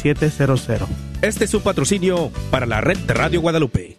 700. 0.00 0.68
Este 1.22 1.44
es 1.44 1.50
su 1.50 1.60
patrocinio 1.62 2.30
para 2.50 2.66
la 2.66 2.80
red 2.80 2.98
de 2.98 3.14
Radio 3.14 3.40
Guadalupe. 3.40 3.98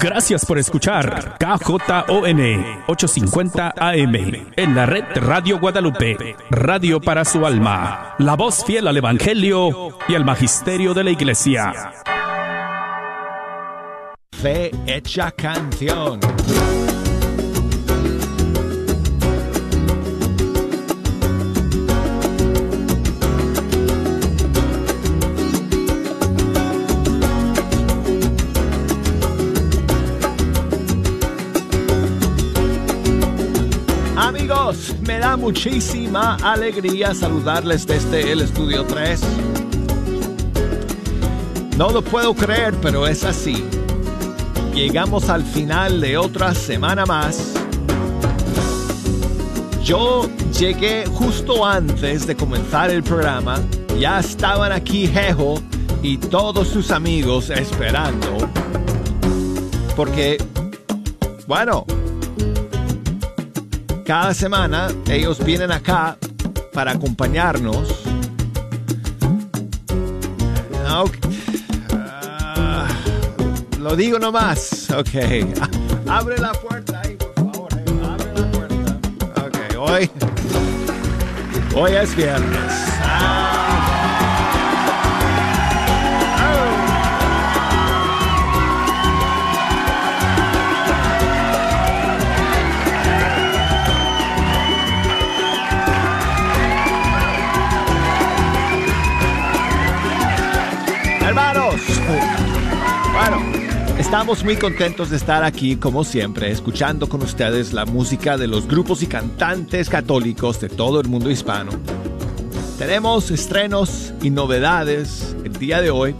Gracias 0.00 0.46
por 0.46 0.58
escuchar 0.58 1.36
KJON 1.38 2.40
850 2.86 3.74
AM 3.76 4.14
en 4.56 4.74
la 4.74 4.86
red 4.86 5.04
de 5.14 5.20
Radio 5.20 5.58
Guadalupe, 5.58 6.36
radio 6.50 7.00
para 7.00 7.24
su 7.24 7.44
alma, 7.44 8.14
la 8.18 8.34
voz 8.34 8.64
fiel 8.64 8.88
al 8.88 8.96
Evangelio 8.96 9.98
y 10.08 10.14
al 10.14 10.24
Magisterio 10.24 10.94
de 10.94 11.04
la 11.04 11.10
Iglesia. 11.10 11.92
Fe 14.32 14.70
hecha 14.86 15.30
canción. 15.32 16.20
Me 35.06 35.18
da 35.18 35.36
muchísima 35.36 36.36
alegría 36.36 37.14
saludarles 37.14 37.86
desde 37.86 38.32
el 38.32 38.40
estudio 38.40 38.84
3. 38.84 39.20
No 41.76 41.90
lo 41.90 42.02
puedo 42.02 42.34
creer, 42.34 42.74
pero 42.80 43.06
es 43.06 43.24
así. 43.24 43.64
Llegamos 44.74 45.28
al 45.28 45.42
final 45.42 46.00
de 46.00 46.16
otra 46.16 46.54
semana 46.54 47.04
más. 47.04 47.54
Yo 49.82 50.28
llegué 50.58 51.04
justo 51.06 51.66
antes 51.66 52.26
de 52.26 52.36
comenzar 52.36 52.90
el 52.90 53.02
programa. 53.02 53.60
Ya 53.98 54.20
estaban 54.20 54.72
aquí 54.72 55.06
Jejo 55.06 55.56
y 56.02 56.16
todos 56.18 56.68
sus 56.68 56.90
amigos 56.90 57.50
esperando. 57.50 58.48
Porque, 59.96 60.38
bueno, 61.46 61.84
cada 64.04 64.34
semana 64.34 64.88
ellos 65.08 65.42
vienen 65.44 65.72
acá 65.72 66.16
para 66.72 66.92
acompañarnos. 66.92 68.02
Ok. 70.96 71.16
Ah, 71.92 72.86
lo 73.78 73.96
digo 73.96 74.18
nomás. 74.18 74.90
Ok. 74.90 75.08
Abre 76.08 76.38
la 76.38 76.52
puerta 76.52 77.00
ahí, 77.02 77.16
por 77.16 77.34
favor. 77.34 77.72
Abre 77.72 78.32
la 78.34 78.50
puerta. 78.50 78.98
Ok, 79.46 79.78
hoy. 79.78 80.10
Hoy 81.74 81.92
es 81.92 82.14
viernes. 82.14 82.83
Estamos 104.04 104.44
muy 104.44 104.56
contentos 104.56 105.08
de 105.08 105.16
estar 105.16 105.42
aquí, 105.42 105.76
como 105.76 106.04
siempre, 106.04 106.50
escuchando 106.50 107.08
con 107.08 107.22
ustedes 107.22 107.72
la 107.72 107.86
música 107.86 108.36
de 108.36 108.46
los 108.46 108.68
grupos 108.68 109.02
y 109.02 109.06
cantantes 109.06 109.88
católicos 109.88 110.60
de 110.60 110.68
todo 110.68 111.00
el 111.00 111.08
mundo 111.08 111.30
hispano. 111.30 111.72
Tenemos 112.78 113.30
estrenos 113.30 114.12
y 114.22 114.28
novedades 114.28 115.34
el 115.42 115.54
día 115.54 115.80
de 115.80 115.88
hoy. 115.90 116.14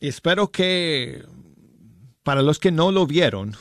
espero 0.00 0.50
que 0.50 1.24
para 2.22 2.42
los 2.42 2.58
que 2.58 2.70
no 2.70 2.92
lo 2.92 3.06
vieron, 3.06 3.56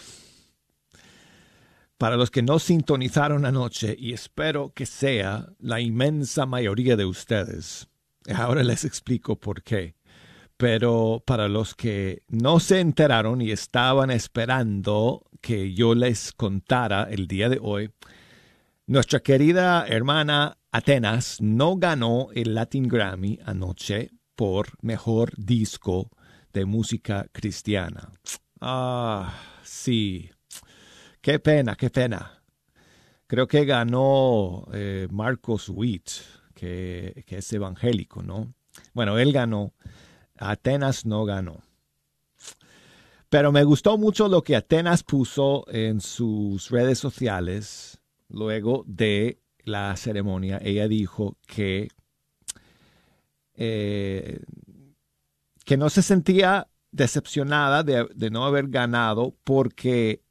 para 1.97 2.17
los 2.17 2.31
que 2.31 2.41
no 2.41 2.59
sintonizaron 2.59 3.45
anoche, 3.45 3.95
y 3.97 4.13
espero 4.13 4.73
que 4.73 4.85
sea 4.85 5.47
la 5.59 5.79
inmensa 5.79 6.45
mayoría 6.45 6.95
de 6.95 7.05
ustedes, 7.05 7.88
ahora 8.33 8.63
les 8.63 8.85
explico 8.85 9.35
por 9.35 9.63
qué, 9.63 9.95
pero 10.57 11.23
para 11.25 11.47
los 11.47 11.75
que 11.75 12.23
no 12.27 12.59
se 12.59 12.79
enteraron 12.79 13.41
y 13.41 13.51
estaban 13.51 14.11
esperando 14.11 15.23
que 15.41 15.73
yo 15.73 15.95
les 15.95 16.31
contara 16.33 17.07
el 17.09 17.28
día 17.28 17.49
de 17.49 17.59
hoy, 17.61 17.89
nuestra 18.85 19.22
querida 19.22 19.88
hermana 19.88 20.57
Atenas 20.72 21.38
no 21.39 21.78
ganó 21.78 22.29
el 22.33 22.55
Latin 22.55 22.88
Grammy 22.88 23.39
anoche 23.45 24.11
por 24.35 24.69
mejor 24.81 25.33
disco 25.38 26.09
de 26.53 26.66
música 26.66 27.28
cristiana. 27.31 28.11
Ah, 28.61 29.33
sí. 29.63 30.29
Qué 31.19 31.39
pena, 31.39 31.75
qué 31.75 31.89
pena. 31.89 32.44
Creo 33.25 33.47
que 33.47 33.66
ganó 33.66 34.67
eh, 34.72 35.07
Marcos 35.09 35.67
Witt, 35.69 36.09
que, 36.53 37.25
es 37.27 37.53
evangélico, 37.53 38.22
¿no? 38.22 38.53
Bueno, 38.94 39.17
él 39.17 39.33
ganó. 39.33 39.73
Atenas 40.38 41.07
no 41.07 41.25
ganó. 41.25 41.61
Pero 43.29 43.51
me 43.51 43.63
gustó 43.63 43.97
mucho 43.97 44.27
lo 44.27 44.44
que 44.44 44.55
Atenas 44.55 45.03
puso 45.03 45.66
en 45.69 45.99
sus 45.99 46.69
redes 46.69 46.99
sociales 46.99 47.99
luego 48.29 48.83
de 48.85 49.39
la 49.63 49.95
ceremonia. 49.97 50.59
Ella 50.61 50.88
dijo 50.88 51.38
que, 51.47 51.88
eh, 53.55 54.39
que 55.66 55.78
no 55.78 55.89
se 55.89 56.03
sentía 56.03 56.67
decepcionada 56.91 57.84
de, 57.84 58.29
no 58.29 58.46
haber 58.46 58.68
ganado 58.68 59.35
porque 59.44 60.22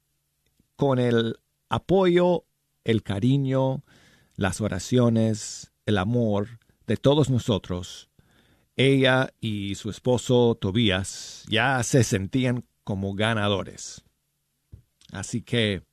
con 0.75 0.99
el 0.99 1.39
apoyo, 1.69 2.45
el 2.83 3.03
cariño, 3.03 3.83
las 4.35 4.61
oraciones, 4.61 5.71
el 5.85 5.97
amor 5.97 6.59
de 6.87 6.97
todos 6.97 7.29
nosotros, 7.29 8.09
ella 8.75 9.33
y 9.39 9.75
su 9.75 9.89
esposo 9.89 10.55
Tobías 10.59 11.43
ya 11.47 11.81
se 11.83 12.03
sentían 12.03 12.65
como 12.83 13.13
ganadores. 13.13 14.03
Así 15.11 15.41
que, 15.41 15.83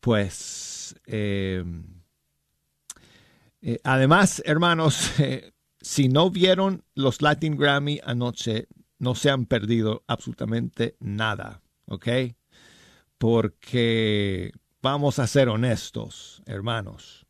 pues, 0.00 0.94
eh, 1.06 1.64
eh, 3.60 3.78
además, 3.84 4.42
hermanos, 4.46 5.12
si 5.80 6.08
no 6.08 6.30
vieron 6.30 6.84
los 6.94 7.22
Latin 7.22 7.56
Grammy 7.56 8.00
anoche, 8.04 8.68
no 9.00 9.16
se 9.16 9.30
han 9.30 9.46
perdido 9.46 10.04
absolutamente 10.06 10.94
nada, 11.00 11.60
¿ok? 11.86 12.08
porque 13.20 14.50
vamos 14.80 15.18
a 15.18 15.26
ser 15.26 15.50
honestos, 15.50 16.42
hermanos, 16.46 17.26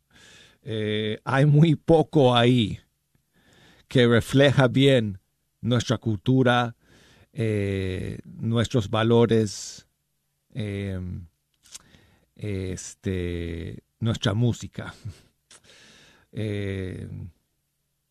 eh, 0.63 1.19
hay 1.25 1.45
muy 1.45 1.75
poco 1.75 2.33
ahí 2.33 2.79
que 3.89 4.07
refleja 4.07 4.69
bien 4.69 5.19
nuestra 5.59 5.97
cultura, 5.97 6.77
eh, 7.33 8.19
nuestros 8.23 8.89
valores, 8.89 9.85
eh, 10.53 10.97
este, 12.35 13.83
nuestra 13.99 14.33
música. 14.33 14.95
Eh, 16.33 17.09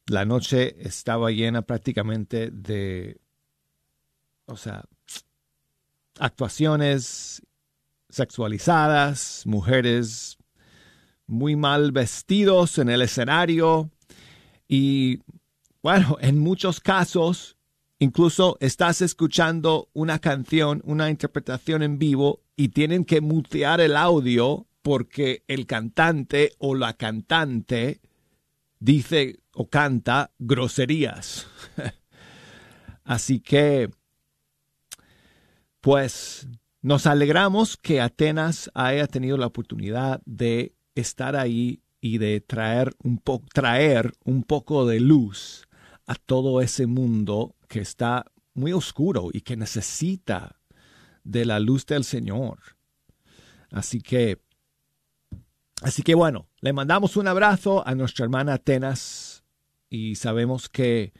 la 0.08 0.26
noche 0.26 0.76
estaba 0.86 1.30
llena 1.30 1.62
prácticamente 1.62 2.50
de, 2.50 3.18
o 4.50 4.56
sea, 4.56 4.84
actuaciones 6.18 7.42
sexualizadas, 8.08 9.42
mujeres 9.46 10.36
muy 11.26 11.56
mal 11.56 11.92
vestidos 11.92 12.78
en 12.78 12.88
el 12.88 13.02
escenario 13.02 13.90
y 14.68 15.20
bueno, 15.82 16.18
en 16.20 16.38
muchos 16.38 16.80
casos 16.80 17.56
incluso 17.98 18.56
estás 18.60 19.00
escuchando 19.02 19.88
una 19.92 20.18
canción, 20.18 20.82
una 20.84 21.08
interpretación 21.10 21.82
en 21.82 21.98
vivo 21.98 22.42
y 22.56 22.70
tienen 22.70 23.04
que 23.04 23.20
mutear 23.20 23.80
el 23.80 23.96
audio 23.96 24.66
porque 24.82 25.44
el 25.46 25.66
cantante 25.66 26.54
o 26.58 26.74
la 26.74 26.94
cantante 26.94 28.00
dice 28.80 29.40
o 29.54 29.68
canta 29.68 30.32
groserías. 30.38 31.46
Así 33.04 33.40
que, 33.40 33.90
pues, 35.80 36.48
nos 36.82 37.06
alegramos 37.06 37.76
que 37.76 38.00
Atenas 38.00 38.70
haya 38.74 39.06
tenido 39.06 39.36
la 39.36 39.46
oportunidad 39.46 40.20
de 40.24 40.74
estar 40.94 41.36
ahí 41.36 41.82
y 42.00 42.18
de 42.18 42.40
traer 42.40 42.94
un, 43.02 43.22
traer 43.52 44.12
un 44.24 44.42
poco 44.42 44.86
de 44.86 45.00
luz 45.00 45.68
a 46.06 46.14
todo 46.14 46.60
ese 46.60 46.86
mundo 46.86 47.54
que 47.68 47.80
está 47.80 48.24
muy 48.54 48.72
oscuro 48.72 49.28
y 49.32 49.42
que 49.42 49.56
necesita 49.56 50.60
de 51.24 51.44
la 51.44 51.60
luz 51.60 51.86
del 51.86 52.04
Señor. 52.04 52.58
Así 53.70 54.00
que, 54.00 54.40
así 55.82 56.02
que 56.02 56.14
bueno, 56.14 56.48
le 56.60 56.72
mandamos 56.72 57.16
un 57.16 57.28
abrazo 57.28 57.86
a 57.86 57.94
nuestra 57.94 58.24
hermana 58.24 58.54
Atenas 58.54 59.44
y 59.88 60.16
sabemos 60.16 60.68
que 60.68 61.12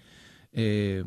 eh, 0.52 1.04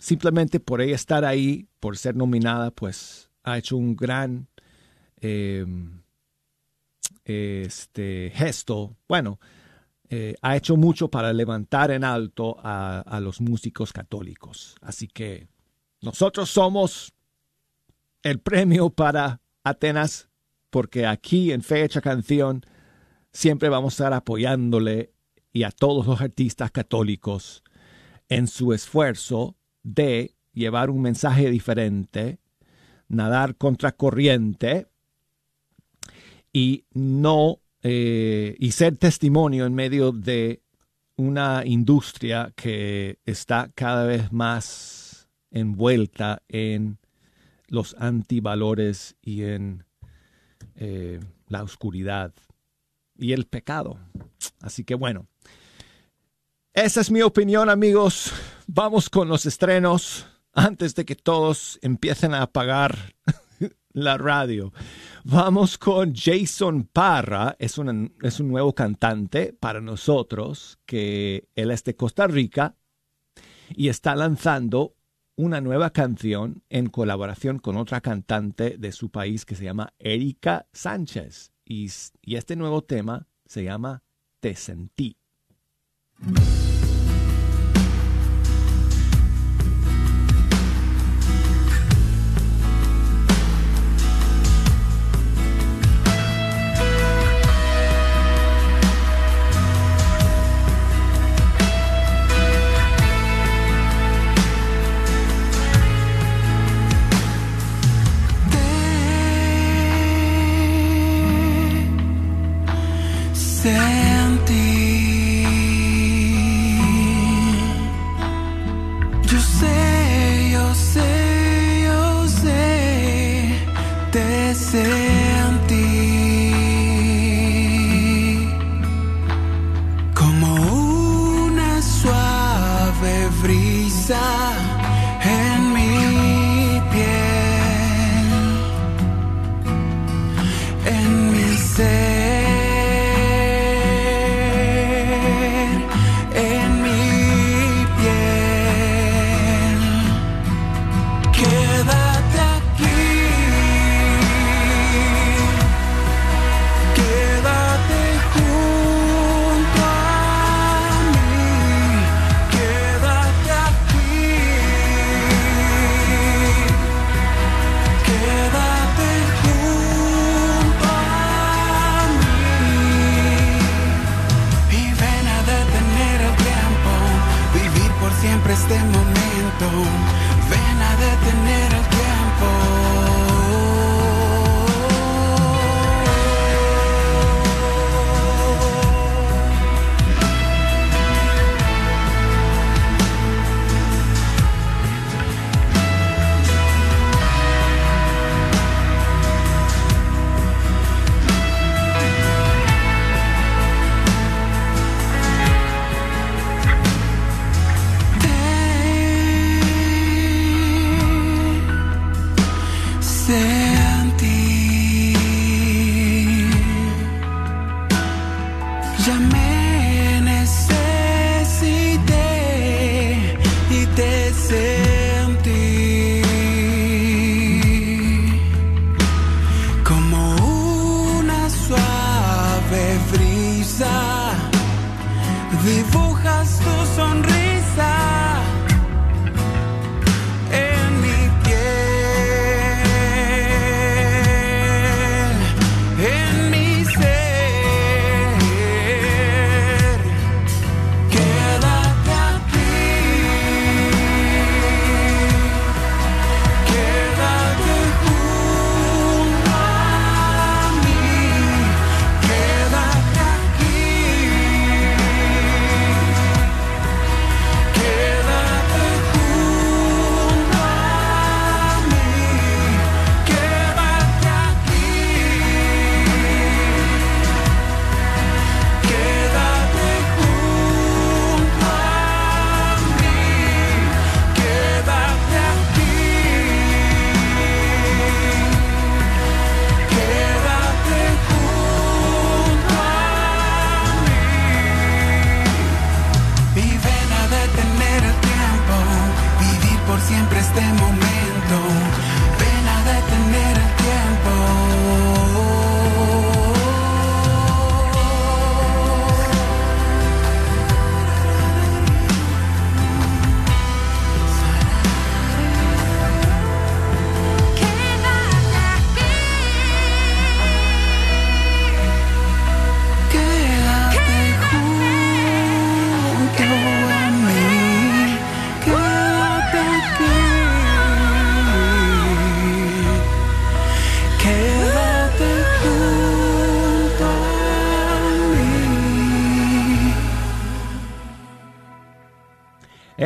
simplemente 0.00 0.58
por 0.58 0.80
ella 0.80 0.96
estar 0.96 1.24
ahí, 1.24 1.68
por 1.78 1.96
ser 1.96 2.16
nominada, 2.16 2.70
pues 2.72 3.30
ha 3.44 3.58
hecho 3.58 3.76
un 3.76 3.94
gran 3.94 4.48
eh, 5.20 5.64
este 7.24 8.32
gesto. 8.34 8.96
Bueno, 9.06 9.38
eh, 10.08 10.34
ha 10.40 10.56
hecho 10.56 10.76
mucho 10.76 11.08
para 11.08 11.32
levantar 11.32 11.90
en 11.90 12.02
alto 12.02 12.56
a, 12.62 13.00
a 13.00 13.20
los 13.20 13.40
músicos 13.40 13.92
católicos. 13.92 14.74
Así 14.80 15.06
que 15.06 15.48
nosotros 16.00 16.50
somos 16.50 17.12
el 18.22 18.40
premio 18.40 18.90
para 18.90 19.42
Atenas, 19.62 20.30
porque 20.70 21.06
aquí 21.06 21.52
en 21.52 21.62
Fecha 21.62 22.00
Canción 22.00 22.64
siempre 23.32 23.68
vamos 23.68 23.92
a 23.92 23.96
estar 24.04 24.14
apoyándole 24.14 25.12
y 25.52 25.64
a 25.64 25.70
todos 25.70 26.06
los 26.06 26.20
artistas 26.22 26.70
católicos 26.70 27.62
en 28.30 28.46
su 28.46 28.72
esfuerzo 28.72 29.56
de 29.82 30.34
llevar 30.52 30.90
un 30.90 31.02
mensaje 31.02 31.50
diferente, 31.50 32.38
nadar 33.08 33.56
contracorriente 33.56 34.86
y 36.52 36.84
no 36.92 37.60
eh, 37.82 38.56
y 38.58 38.72
ser 38.72 38.96
testimonio 38.96 39.66
en 39.66 39.74
medio 39.74 40.12
de 40.12 40.62
una 41.16 41.62
industria 41.64 42.52
que 42.56 43.18
está 43.24 43.70
cada 43.74 44.04
vez 44.04 44.32
más 44.32 45.28
envuelta 45.50 46.42
en 46.48 46.98
los 47.68 47.94
antivalores 47.98 49.16
y 49.22 49.42
en 49.42 49.84
eh, 50.76 51.20
la 51.48 51.62
oscuridad 51.62 52.32
y 53.16 53.32
el 53.32 53.46
pecado. 53.46 53.98
Así 54.60 54.84
que 54.84 54.94
bueno, 54.94 55.26
esa 56.74 57.00
es 57.00 57.10
mi 57.10 57.22
opinión 57.22 57.68
amigos. 57.68 58.32
Vamos 58.66 59.10
con 59.10 59.28
los 59.28 59.44
estrenos 59.46 60.26
antes 60.52 60.94
de 60.94 61.04
que 61.04 61.16
todos 61.16 61.78
empiecen 61.82 62.32
a 62.34 62.42
apagar 62.42 63.14
la 63.92 64.16
radio. 64.16 64.72
Vamos 65.24 65.78
con 65.78 66.14
Jason 66.14 66.84
Parra, 66.84 67.56
es, 67.58 67.76
es 68.22 68.40
un 68.40 68.48
nuevo 68.48 68.74
cantante 68.74 69.52
para 69.52 69.80
nosotros, 69.80 70.78
que 70.86 71.48
él 71.56 71.70
es 71.70 71.82
de 71.84 71.96
Costa 71.96 72.26
Rica 72.26 72.76
y 73.74 73.88
está 73.88 74.14
lanzando 74.14 74.94
una 75.36 75.60
nueva 75.60 75.90
canción 75.90 76.62
en 76.68 76.88
colaboración 76.88 77.58
con 77.58 77.76
otra 77.76 78.00
cantante 78.00 78.76
de 78.78 78.92
su 78.92 79.10
país 79.10 79.44
que 79.44 79.56
se 79.56 79.64
llama 79.64 79.92
Erika 79.98 80.66
Sánchez. 80.72 81.52
Y, 81.64 81.90
y 82.22 82.36
este 82.36 82.56
nuevo 82.56 82.82
tema 82.82 83.26
se 83.46 83.64
llama 83.64 84.02
Te 84.40 84.54
sentí. 84.54 85.19
Mm-hmm. 86.22 86.69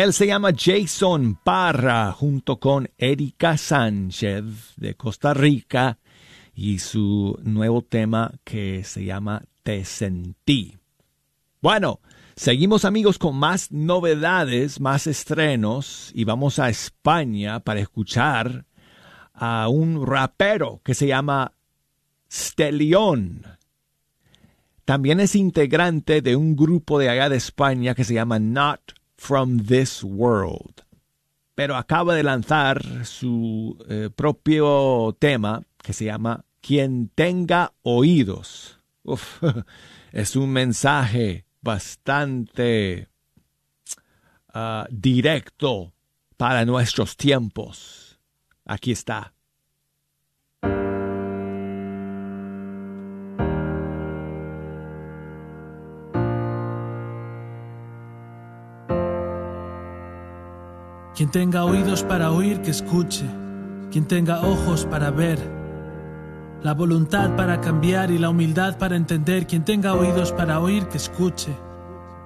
Él 0.04 0.12
se 0.12 0.26
llama 0.26 0.50
Jason 0.54 1.34
Parra 1.42 2.12
junto 2.12 2.60
con 2.60 2.90
Erika 2.98 3.56
Sánchez 3.56 4.44
de 4.76 4.96
Costa 4.96 5.32
Rica 5.32 5.98
y 6.54 6.80
su 6.80 7.38
nuevo 7.42 7.80
tema 7.80 8.30
que 8.44 8.84
se 8.84 9.06
llama 9.06 9.44
Te 9.62 9.86
sentí. 9.86 10.76
Bueno, 11.62 12.00
seguimos 12.36 12.84
amigos 12.84 13.16
con 13.16 13.36
más 13.36 13.72
novedades, 13.72 14.78
más 14.78 15.06
estrenos 15.06 16.10
y 16.14 16.24
vamos 16.24 16.58
a 16.58 16.68
España 16.68 17.60
para 17.60 17.80
escuchar 17.80 18.66
a 19.32 19.68
un 19.68 20.06
rapero 20.06 20.82
que 20.84 20.92
se 20.92 21.06
llama 21.06 21.54
Stelion. 22.30 23.46
También 24.84 25.18
es 25.20 25.34
integrante 25.34 26.20
de 26.20 26.36
un 26.36 26.56
grupo 26.56 26.98
de 26.98 27.08
allá 27.08 27.30
de 27.30 27.38
España 27.38 27.94
que 27.94 28.04
se 28.04 28.12
llama 28.12 28.38
Not 28.38 28.92
from 29.24 29.64
This 29.64 30.04
World. 30.04 30.84
Pero 31.54 31.76
acaba 31.76 32.14
de 32.14 32.22
lanzar 32.22 33.06
su 33.06 33.78
eh, 33.88 34.10
propio 34.14 35.16
tema 35.18 35.62
que 35.82 35.94
se 35.94 36.04
llama 36.04 36.44
Quien 36.60 37.08
tenga 37.14 37.72
oídos. 37.82 38.80
es 40.12 40.36
un 40.36 40.50
mensaje 40.50 41.46
bastante 41.62 43.08
ah, 44.52 44.86
directo 44.90 45.94
para 46.36 46.66
nuestros 46.66 47.16
tiempos. 47.16 48.20
Aquí 48.66 48.92
está. 48.92 49.32
Quien 61.14 61.30
tenga 61.30 61.64
oídos 61.64 62.02
para 62.02 62.32
oír, 62.32 62.60
que 62.60 62.72
escuche. 62.72 63.24
Quien 63.92 64.06
tenga 64.06 64.44
ojos 64.44 64.84
para 64.84 65.12
ver. 65.12 65.38
La 66.60 66.74
voluntad 66.74 67.36
para 67.36 67.60
cambiar 67.60 68.10
y 68.10 68.18
la 68.18 68.30
humildad 68.30 68.78
para 68.78 68.96
entender. 68.96 69.46
Quien 69.46 69.64
tenga 69.64 69.94
oídos 69.94 70.32
para 70.32 70.58
oír, 70.58 70.88
que 70.88 70.96
escuche. 70.96 71.52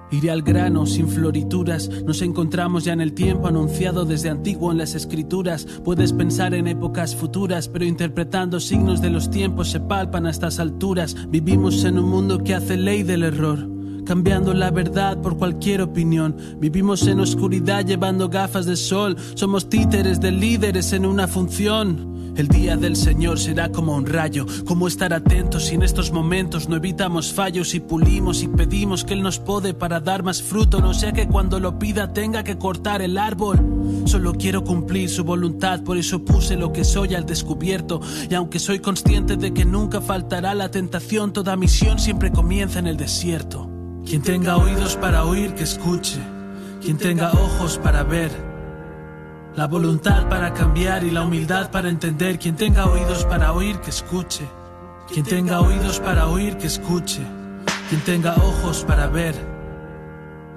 Iré 0.09 0.31
al 0.31 0.41
grano, 0.41 0.87
sin 0.87 1.07
florituras. 1.07 1.87
Nos 2.03 2.23
encontramos 2.23 2.83
ya 2.85 2.93
en 2.93 3.01
el 3.01 3.13
tiempo 3.13 3.47
anunciado 3.47 4.05
desde 4.05 4.31
antiguo 4.31 4.71
en 4.71 4.79
las 4.79 4.95
escrituras. 4.95 5.67
Puedes 5.85 6.11
pensar 6.11 6.55
en 6.55 6.67
épocas 6.67 7.15
futuras, 7.15 7.67
pero 7.67 7.85
interpretando 7.85 8.59
signos 8.59 9.03
de 9.03 9.11
los 9.11 9.29
tiempos 9.29 9.69
se 9.69 9.79
palpan 9.79 10.25
a 10.25 10.31
estas 10.31 10.59
alturas. 10.59 11.15
Vivimos 11.29 11.85
en 11.85 11.99
un 11.99 12.09
mundo 12.09 12.43
que 12.43 12.55
hace 12.55 12.75
ley 12.75 13.03
del 13.03 13.21
error 13.21 13.78
cambiando 14.09 14.55
la 14.55 14.71
verdad 14.71 15.21
por 15.21 15.37
cualquier 15.37 15.83
opinión. 15.83 16.35
Vivimos 16.57 17.05
en 17.05 17.19
oscuridad 17.19 17.85
llevando 17.85 18.27
gafas 18.27 18.65
de 18.65 18.75
sol, 18.75 19.15
somos 19.35 19.69
títeres 19.69 20.19
de 20.19 20.31
líderes 20.31 20.93
en 20.93 21.05
una 21.05 21.27
función. 21.27 22.33
El 22.35 22.47
día 22.47 22.75
del 22.75 22.95
Señor 22.95 23.37
será 23.37 23.71
como 23.71 23.95
un 23.95 24.07
rayo, 24.07 24.47
como 24.65 24.87
estar 24.87 25.13
atentos 25.13 25.65
si 25.65 25.75
en 25.75 25.83
estos 25.83 26.11
momentos 26.11 26.67
no 26.67 26.77
evitamos 26.77 27.31
fallos 27.31 27.75
y 27.75 27.81
pulimos 27.81 28.41
y 28.41 28.47
pedimos 28.47 29.03
que 29.03 29.13
Él 29.13 29.21
nos 29.21 29.37
pode 29.37 29.75
para 29.75 29.99
dar 29.99 30.23
más 30.23 30.41
fruto, 30.41 30.79
no 30.79 30.95
sea 30.95 31.11
que 31.11 31.27
cuando 31.27 31.59
lo 31.59 31.77
pida 31.77 32.11
tenga 32.11 32.43
que 32.43 32.57
cortar 32.57 33.03
el 33.03 33.15
árbol. 33.15 33.59
Solo 34.05 34.33
quiero 34.33 34.63
cumplir 34.63 35.07
su 35.11 35.23
voluntad, 35.23 35.83
por 35.83 35.97
eso 35.99 36.25
puse 36.25 36.55
lo 36.55 36.73
que 36.73 36.83
soy 36.83 37.13
al 37.13 37.27
descubierto. 37.27 38.01
Y 38.27 38.33
aunque 38.33 38.57
soy 38.57 38.79
consciente 38.79 39.37
de 39.37 39.53
que 39.53 39.65
nunca 39.65 40.01
faltará 40.01 40.55
la 40.55 40.71
tentación, 40.71 41.31
toda 41.31 41.55
misión 41.55 41.99
siempre 41.99 42.31
comienza 42.31 42.79
en 42.79 42.87
el 42.87 42.97
desierto. 42.97 43.68
Quien 44.09 44.23
tenga 44.23 44.57
oídos 44.57 44.95
para 44.95 45.23
oír, 45.23 45.53
que 45.53 45.61
escuche. 45.61 46.19
Quien 46.81 46.97
tenga 46.97 47.31
ojos 47.31 47.77
para 47.77 48.01
ver. 48.01 48.31
La 49.55 49.67
voluntad 49.67 50.27
para 50.27 50.51
cambiar 50.51 51.03
y 51.03 51.11
la 51.11 51.21
humildad 51.21 51.69
para 51.69 51.89
entender. 51.89 52.39
Quien 52.39 52.55
tenga 52.55 52.87
oídos 52.87 53.23
para 53.25 53.53
oír, 53.53 53.79
que 53.81 53.91
escuche. 53.91 54.49
Quien 55.13 55.23
tenga 55.23 55.61
oídos 55.61 55.99
para 55.99 56.25
oír, 56.25 56.57
que 56.57 56.65
escuche. 56.65 57.21
Quien 57.87 58.01
tenga 58.01 58.33
ojos 58.37 58.83
para 58.83 59.05
ver. 59.05 59.35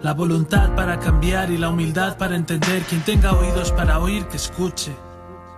La 0.00 0.14
voluntad 0.14 0.74
para 0.74 0.98
cambiar 0.98 1.50
y 1.50 1.58
la 1.58 1.68
humildad 1.68 2.16
para 2.16 2.36
entender. 2.36 2.80
Quien 2.84 3.02
tenga 3.02 3.34
oídos 3.34 3.70
para 3.72 3.98
oír, 3.98 4.24
que 4.28 4.38
escuche. 4.38 4.92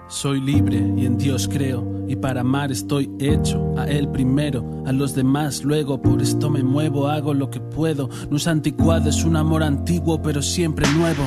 Soy 0.08 0.40
libre 0.40 0.76
y 0.96 1.06
en 1.06 1.16
Dios 1.16 1.48
creo, 1.50 2.04
y 2.06 2.16
para 2.16 2.42
amar 2.42 2.70
estoy 2.70 3.10
hecho, 3.18 3.72
a 3.76 3.86
Él 3.86 4.08
primero, 4.08 4.84
a 4.86 4.92
los 4.92 5.14
demás 5.14 5.64
luego, 5.64 6.00
por 6.00 6.20
esto 6.20 6.50
me 6.50 6.62
muevo, 6.62 7.08
hago 7.08 7.32
lo 7.32 7.50
que 7.50 7.60
puedo, 7.60 8.10
no 8.30 8.36
es 8.36 8.46
anticuado, 8.46 9.08
es 9.08 9.24
un 9.24 9.36
amor 9.36 9.62
antiguo 9.62 10.20
pero 10.20 10.42
siempre 10.42 10.86
nuevo. 10.92 11.24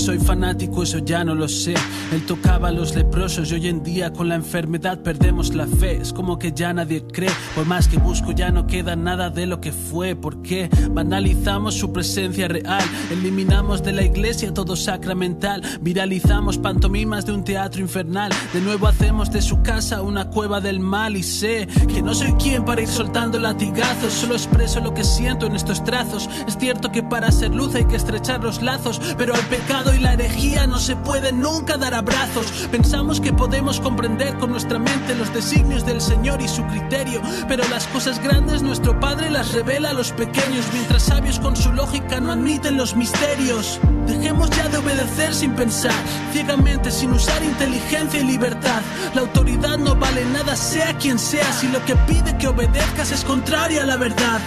Soy 0.00 0.18
fanático, 0.18 0.82
eso 0.82 0.98
ya 0.98 1.24
no 1.24 1.34
lo 1.34 1.46
sé. 1.46 1.74
Él 2.10 2.24
tocaba 2.24 2.68
a 2.68 2.72
los 2.72 2.94
leprosos 2.94 3.52
y 3.52 3.54
hoy 3.54 3.68
en 3.68 3.82
día 3.82 4.14
con 4.14 4.30
la 4.30 4.34
enfermedad 4.34 5.00
perdemos 5.00 5.54
la 5.54 5.66
fe. 5.66 5.98
Es 6.00 6.14
como 6.14 6.38
que 6.38 6.52
ya 6.52 6.72
nadie 6.72 7.04
cree. 7.06 7.30
Por 7.54 7.66
más 7.66 7.86
que 7.86 7.98
busco, 7.98 8.32
ya 8.32 8.50
no 8.50 8.66
queda 8.66 8.96
nada 8.96 9.28
de 9.28 9.44
lo 9.44 9.60
que 9.60 9.72
fue. 9.72 10.16
¿Por 10.16 10.40
qué? 10.40 10.70
Banalizamos 10.90 11.74
su 11.74 11.92
presencia 11.92 12.48
real. 12.48 12.82
Eliminamos 13.10 13.82
de 13.82 13.92
la 13.92 14.02
iglesia 14.02 14.54
todo 14.54 14.74
sacramental. 14.74 15.62
Viralizamos 15.82 16.56
pantomimas 16.56 17.26
de 17.26 17.32
un 17.32 17.44
teatro 17.44 17.82
infernal. 17.82 18.32
De 18.54 18.62
nuevo 18.62 18.86
hacemos 18.86 19.30
de 19.30 19.42
su 19.42 19.60
casa 19.60 20.00
una 20.00 20.30
cueva 20.30 20.62
del 20.62 20.80
mal. 20.80 21.14
Y 21.14 21.22
sé 21.22 21.68
que 21.86 22.00
no 22.00 22.14
soy 22.14 22.32
quien 22.32 22.64
para 22.64 22.80
ir 22.80 22.88
soltando 22.88 23.38
latigazos. 23.38 24.14
Solo 24.14 24.34
expreso 24.34 24.80
lo 24.80 24.94
que 24.94 25.04
siento 25.04 25.44
en 25.44 25.56
estos 25.56 25.84
trazos. 25.84 26.28
Es 26.48 26.56
cierto 26.56 26.90
que 26.90 27.02
para 27.02 27.30
ser 27.30 27.54
luz 27.54 27.74
hay 27.74 27.84
que 27.84 27.96
estrechar 27.96 28.42
los 28.42 28.62
lazos. 28.62 28.98
Pero 29.18 29.34
al 29.34 29.42
pecado 29.42 29.89
y 29.94 29.98
la 29.98 30.14
herejía 30.14 30.66
no 30.66 30.78
se 30.78 30.96
puede 30.96 31.32
nunca 31.32 31.76
dar 31.76 31.94
abrazos. 31.94 32.68
Pensamos 32.70 33.20
que 33.20 33.32
podemos 33.32 33.80
comprender 33.80 34.36
con 34.38 34.50
nuestra 34.50 34.78
mente 34.78 35.14
los 35.14 35.32
designios 35.32 35.84
del 35.86 36.00
Señor 36.00 36.40
y 36.42 36.48
su 36.48 36.64
criterio, 36.66 37.20
pero 37.48 37.66
las 37.68 37.86
cosas 37.88 38.22
grandes 38.22 38.62
nuestro 38.62 38.98
Padre 39.00 39.30
las 39.30 39.52
revela 39.52 39.90
a 39.90 39.94
los 39.94 40.12
pequeños, 40.12 40.66
mientras 40.72 41.04
sabios 41.04 41.38
con 41.38 41.56
su 41.56 41.72
lógica 41.72 42.20
no 42.20 42.32
admiten 42.32 42.76
los 42.76 42.94
misterios. 42.94 43.80
Dejemos 44.06 44.50
ya 44.50 44.68
de 44.68 44.78
obedecer 44.78 45.34
sin 45.34 45.52
pensar, 45.54 45.92
ciegamente 46.32 46.90
sin 46.90 47.12
usar 47.12 47.42
inteligencia 47.42 48.20
y 48.20 48.24
libertad. 48.24 48.82
La 49.14 49.22
autoridad 49.22 49.78
no 49.78 49.94
vale 49.94 50.24
nada, 50.26 50.56
sea 50.56 50.96
quien 50.98 51.18
sea, 51.18 51.52
si 51.52 51.68
lo 51.68 51.84
que 51.84 51.96
pide 51.96 52.36
que 52.38 52.48
obedezcas 52.48 53.12
es 53.12 53.24
contrario 53.24 53.82
a 53.82 53.86
la 53.86 53.96
verdad. 53.96 54.40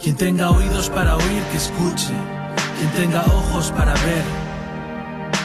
Quien 0.00 0.16
tenga 0.16 0.50
oídos 0.50 0.90
para 0.90 1.16
oír, 1.16 1.42
que 1.50 1.56
escuche. 1.56 2.35
Quien 2.78 2.90
tenga 2.90 3.22
ojos 3.22 3.72
para 3.72 3.94
ver. 3.94 4.24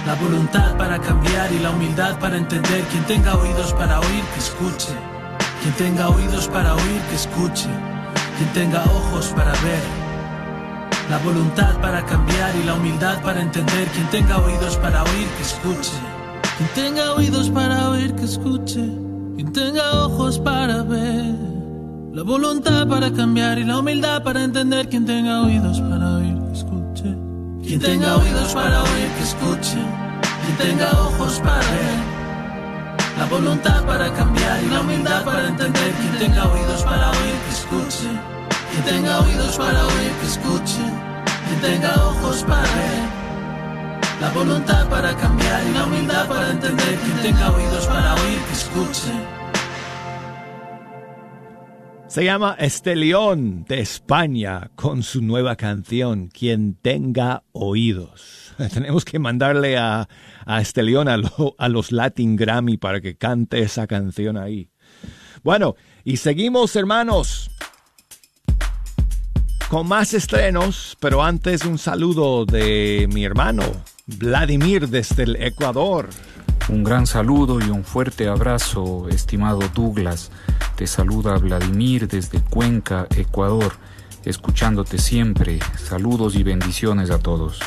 La 0.05 0.15
voluntad 0.15 0.75
para 0.77 0.99
cambiar 0.99 1.51
y 1.53 1.59
la 1.59 1.69
humildad 1.71 2.19
para 2.19 2.35
entender. 2.35 2.83
Quien 2.91 3.05
tenga 3.05 3.35
oídos 3.35 3.73
para 3.73 3.99
oír, 3.99 4.23
que 4.33 4.39
escuche. 4.39 4.93
Quien 5.61 5.73
tenga 5.75 6.09
oídos 6.09 6.49
para 6.49 6.75
oír, 6.75 7.01
que 7.09 7.15
escuche. 7.15 7.69
Quien 8.37 8.49
tenga 8.53 8.83
ojos 8.83 9.27
para 9.27 9.51
ver. 9.51 9.83
La 11.09 11.19
voluntad 11.19 11.79
para 11.81 12.05
cambiar 12.05 12.53
y 12.55 12.63
la 12.65 12.73
humildad 12.73 13.21
para 13.21 13.41
entender. 13.41 13.87
Quien 13.89 14.07
tenga 14.07 14.37
oídos 14.39 14.75
para 14.77 15.03
oír, 15.03 15.27
que 15.37 15.43
escuche. 15.43 15.91
Quien 16.57 16.69
tenga 16.75 17.13
oídos 17.13 17.49
para 17.49 17.89
oír, 17.91 18.13
que 18.13 18.25
escuche. 18.25 18.81
Quien 19.35 19.53
tenga 19.53 20.05
ojos 20.05 20.37
para 20.37 20.83
ver. 20.83 21.35
La 22.11 22.23
voluntad 22.23 22.87
para 22.89 23.13
cambiar 23.13 23.57
y 23.57 23.63
la 23.63 23.79
humildad 23.79 24.21
para 24.21 24.43
entender. 24.43 24.89
Quien 24.89 25.05
tenga 25.05 25.43
oídos 25.43 25.79
para. 25.79 26.20
Quien 27.71 27.79
tenga 27.79 28.17
oídos 28.17 28.53
para 28.53 28.83
oír, 28.83 29.07
que 29.15 29.23
escuche. 29.23 29.79
Quien 30.43 30.57
tenga 30.57 30.91
ojos 30.91 31.39
para 31.39 31.59
ver. 31.59 31.99
La 33.17 33.25
voluntad 33.27 33.85
para 33.85 34.11
cambiar 34.11 34.61
y 34.61 34.65
la 34.67 34.81
humildad 34.81 35.23
para 35.23 35.47
entender. 35.47 35.93
Quien 35.93 36.19
tenga 36.19 36.51
oídos 36.51 36.83
para 36.83 37.11
oír, 37.11 37.35
que 37.45 37.51
escuche. 37.53 38.09
Quien 38.71 38.83
tenga 38.83 39.21
oídos 39.21 39.57
para 39.57 39.85
oír, 39.85 40.11
que 40.19 40.27
escuche. 40.27 40.83
Quien 41.47 41.61
tenga 41.61 41.93
ojos 42.07 42.43
para 42.43 42.61
ver. 42.61 43.03
La 44.19 44.29
voluntad 44.31 44.89
para 44.89 45.15
cambiar 45.15 45.63
y 45.65 45.71
la 45.71 45.85
humildad 45.85 46.27
para 46.27 46.49
entender. 46.49 46.99
Quien 46.99 47.21
tenga 47.21 47.51
oídos 47.51 47.87
para 47.87 48.15
oír, 48.15 48.39
que 48.47 48.53
escuche. 48.53 49.40
Se 52.11 52.25
llama 52.25 52.57
Estelión 52.59 53.63
de 53.63 53.79
España 53.79 54.69
con 54.75 55.01
su 55.01 55.21
nueva 55.21 55.55
canción, 55.55 56.27
Quien 56.27 56.75
tenga 56.75 57.43
oídos. 57.53 58.53
Tenemos 58.73 59.05
que 59.05 59.17
mandarle 59.17 59.77
a, 59.77 60.09
a 60.45 60.59
Estelión 60.59 61.07
a, 61.07 61.17
a 61.57 61.69
los 61.69 61.93
Latin 61.93 62.35
Grammy 62.35 62.75
para 62.75 62.99
que 62.99 63.15
cante 63.15 63.61
esa 63.61 63.87
canción 63.87 64.35
ahí. 64.35 64.69
Bueno, 65.41 65.75
y 66.03 66.17
seguimos 66.17 66.75
hermanos 66.75 67.49
con 69.69 69.87
más 69.87 70.13
estrenos, 70.13 70.97
pero 70.99 71.23
antes 71.23 71.63
un 71.63 71.77
saludo 71.77 72.45
de 72.45 73.07
mi 73.13 73.23
hermano 73.23 73.63
Vladimir 74.05 74.89
desde 74.89 75.23
el 75.23 75.37
Ecuador. 75.37 76.09
Un 76.69 76.83
gran 76.83 77.05
saludo 77.05 77.59
y 77.59 77.69
un 77.69 77.83
fuerte 77.83 78.27
abrazo, 78.27 79.07
estimado 79.09 79.59
Douglas. 79.73 80.31
Te 80.75 80.87
saluda 80.87 81.37
Vladimir 81.37 82.07
desde 82.07 82.39
Cuenca, 82.39 83.07
Ecuador, 83.15 83.73
escuchándote 84.23 84.97
siempre. 84.97 85.59
Saludos 85.77 86.35
y 86.35 86.43
bendiciones 86.43 87.09
a 87.09 87.19
todos. 87.19 87.59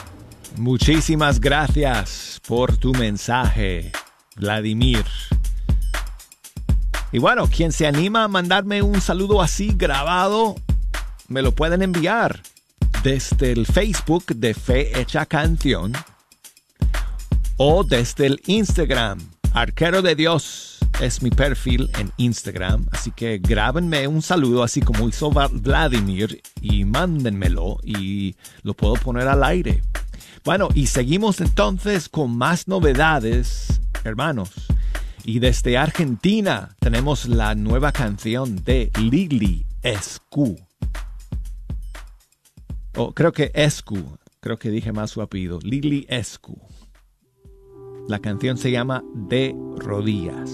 Muchísimas 0.56 1.40
gracias 1.40 2.40
por 2.46 2.76
tu 2.76 2.92
mensaje, 2.92 3.92
Vladimir. 4.36 5.04
Y 7.12 7.18
bueno, 7.18 7.48
quien 7.48 7.72
se 7.72 7.86
anima 7.86 8.24
a 8.24 8.28
mandarme 8.28 8.82
un 8.82 9.00
saludo 9.00 9.42
así 9.42 9.74
grabado, 9.76 10.54
me 11.28 11.42
lo 11.42 11.52
pueden 11.52 11.82
enviar 11.82 12.40
desde 13.02 13.52
el 13.52 13.66
Facebook 13.66 14.26
de 14.34 14.54
Fe 14.54 14.98
Hecha 14.98 15.26
Canción 15.26 15.92
o 17.56 17.84
desde 17.84 18.26
el 18.26 18.40
Instagram. 18.46 19.18
Arquero 19.52 20.02
de 20.02 20.16
Dios 20.16 20.78
es 21.00 21.22
mi 21.22 21.30
perfil 21.30 21.90
en 21.98 22.10
Instagram, 22.16 22.86
así 22.90 23.10
que 23.12 23.38
grábenme 23.38 24.08
un 24.08 24.22
saludo 24.22 24.62
así 24.62 24.80
como 24.80 25.08
hizo 25.08 25.30
Vladimir 25.30 26.42
y 26.60 26.84
mándenmelo 26.84 27.78
y 27.84 28.34
lo 28.62 28.74
puedo 28.74 28.94
poner 28.94 29.28
al 29.28 29.44
aire. 29.44 29.82
Bueno, 30.44 30.68
y 30.74 30.86
seguimos 30.88 31.40
entonces 31.40 32.08
con 32.08 32.36
más 32.36 32.68
novedades, 32.68 33.80
hermanos. 34.02 34.50
Y 35.24 35.38
desde 35.38 35.78
Argentina 35.78 36.76
tenemos 36.80 37.26
la 37.26 37.54
nueva 37.54 37.92
canción 37.92 38.62
de 38.64 38.90
Lili 39.00 39.64
Escu. 39.82 40.56
Oh, 42.96 43.12
creo 43.12 43.32
que 43.32 43.50
Escu, 43.54 44.18
creo 44.40 44.58
que 44.58 44.70
dije 44.70 44.92
más 44.92 45.12
su 45.12 45.22
apellido, 45.22 45.58
Lili 45.62 46.06
Escu. 46.10 46.60
La 48.06 48.18
canción 48.18 48.58
se 48.58 48.70
llama 48.70 49.02
De 49.14 49.56
rodillas. 49.78 50.50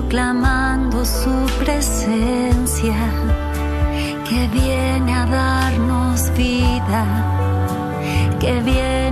proclamando 0.00 1.04
su 1.04 1.30
presencia 1.58 2.96
que 4.26 4.48
viene 4.48 5.12
a 5.12 5.26
darnos 5.26 6.32
vida, 6.36 7.04
que 8.40 8.60
viene 8.62 9.09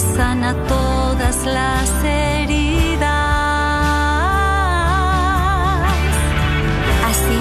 sana 0.00 0.54
todas 0.66 1.44
las 1.44 2.04
heridas. 2.04 3.00
Así 7.10 7.38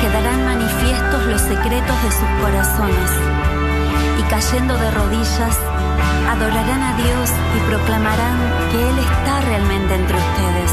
quedarán 0.00 0.44
manifiestos 0.44 1.26
los 1.26 1.40
secretos 1.40 2.02
de 2.02 2.10
sus 2.10 2.30
corazones. 2.42 3.10
Y 4.18 4.22
cayendo 4.28 4.76
de 4.76 4.90
rodillas 4.90 5.56
adorarán 6.28 6.82
a 6.82 6.96
Dios 6.96 7.30
y 7.56 7.70
proclamarán 7.70 8.38
que 8.72 8.88
Él 8.88 8.98
está 8.98 9.40
realmente 9.42 9.94
entre 9.94 10.16
ustedes, 10.16 10.72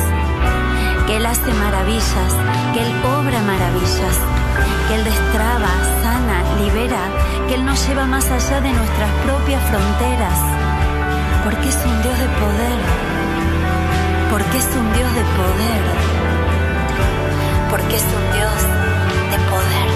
que 1.05 1.17
Él 1.17 1.25
hace 1.25 1.53
maravillas, 1.53 2.31
que 2.73 2.81
Él 2.81 2.91
obra 3.05 3.39
maravillas, 3.43 4.17
que 4.87 4.95
Él 4.95 5.03
destraba, 5.03 5.69
sana, 6.01 6.41
libera, 6.59 7.03
que 7.47 7.55
Él 7.55 7.65
nos 7.65 7.87
lleva 7.87 8.05
más 8.05 8.25
allá 8.31 8.61
de 8.61 8.71
nuestras 8.71 9.11
propias 9.25 9.61
fronteras 9.69 10.62
porque 11.43 11.67
es 11.67 11.75
un 11.85 12.01
Dios 12.01 12.17
de 12.19 12.27
poder, 12.41 12.79
porque 14.31 14.57
es 14.57 14.69
un 14.75 14.93
Dios 14.93 15.13
de 15.13 15.23
poder, 15.39 15.83
porque 17.69 17.95
es 17.95 18.03
un 18.19 18.25
Dios 18.37 18.59
de 19.31 19.37
poder. 19.51 19.89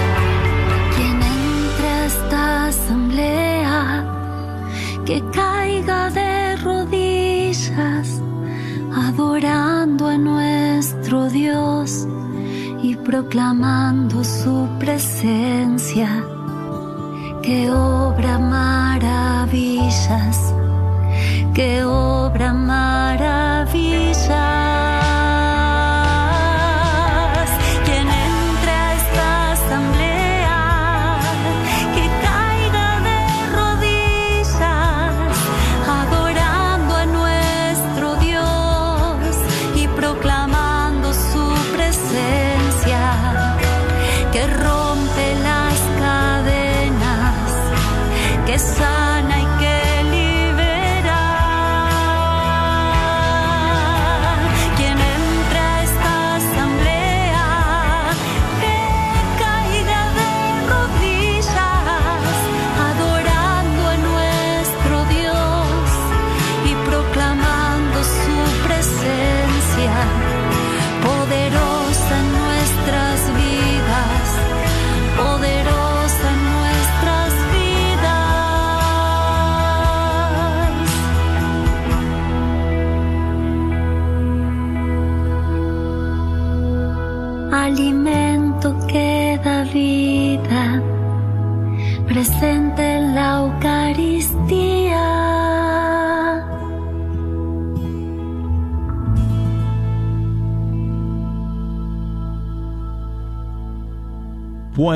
Quien 0.94 1.16
entre 1.22 1.88
a 1.88 2.06
esta 2.06 2.66
asamblea, 2.66 4.04
que 5.06 5.22
caiga 5.32 6.10
de 6.10 6.56
rodillas, 6.56 8.22
adorando 8.94 10.08
a 10.08 10.18
nuestro 10.18 11.28
Dios 11.30 12.06
y 12.82 12.94
proclamando 12.96 14.22
su 14.22 14.68
presencia, 14.78 16.08
que 17.42 17.70
obra 17.70 18.38
maravillas, 18.38 19.08
que 21.58 21.82
obra 21.82 22.54
maravillas. 22.54 24.28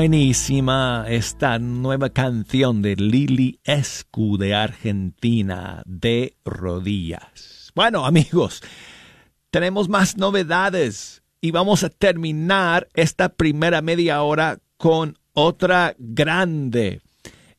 Buenísima 0.03 1.05
esta 1.07 1.59
nueva 1.59 2.09
canción 2.09 2.81
de 2.81 2.97
Lili 2.97 3.61
Escu 3.63 4.37
de 4.37 4.53
Argentina, 4.53 5.81
de 5.85 6.35
rodillas. 6.43 7.71
Bueno, 7.73 8.05
amigos, 8.05 8.61
tenemos 9.49 9.87
más 9.87 10.17
novedades 10.17 11.23
y 11.39 11.51
vamos 11.51 11.85
a 11.85 11.89
terminar 11.89 12.89
esta 12.95 13.29
primera 13.29 13.81
media 13.81 14.23
hora 14.23 14.59
con 14.75 15.17
otra 15.31 15.95
grande. 15.97 16.99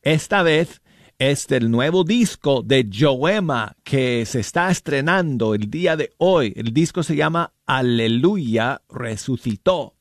Esta 0.03 0.43
vez 0.43 0.83
es 1.19 1.47
del 1.47 1.71
nuevo 1.71 2.05
disco 2.05 2.61
de 2.63 2.87
Joema 2.93 3.75
que 3.85 4.27
se 4.27 4.41
está 4.41 4.71
estrenando 4.71 5.55
el 5.55 5.71
día 5.71 5.97
de 5.97 6.13
hoy. 6.19 6.53
El 6.57 6.75
disco 6.75 7.03
se 7.03 7.17
llama 7.17 7.55
Aleluya 7.65 8.83
Resucitó. 8.91 9.94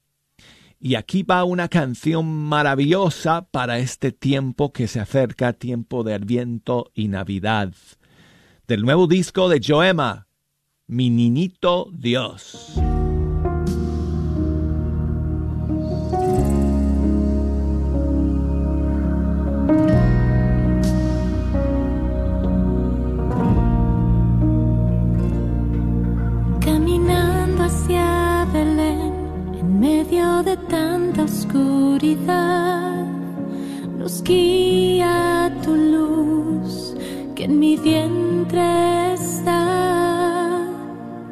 Y 0.86 0.96
aquí 0.96 1.24
va 1.24 1.46
una 1.46 1.70
canción 1.70 2.26
maravillosa 2.26 3.48
para 3.50 3.80
este 3.80 4.12
tiempo 4.12 4.74
que 4.74 4.90
se 4.90 5.00
acerca, 5.00 5.54
tiempo 5.54 6.04
de 6.04 6.14
Adviento 6.14 6.92
y 6.94 7.08
Navidad. 7.08 7.74
Del 8.68 8.82
nuevo 8.82 9.08
disco 9.08 9.48
de 9.48 9.62
Joema, 9.66 10.28
Mi 10.86 11.10
Niñito 11.10 11.88
Dios. 11.94 12.83
De 30.54 30.58
tanta 30.68 31.24
oscuridad, 31.24 33.06
nos 33.98 34.22
guía 34.24 35.52
tu 35.64 35.74
luz 35.74 36.96
que 37.36 37.46
en 37.46 37.60
mi 37.60 37.76
vientre 37.76 39.14
está. 39.14 40.68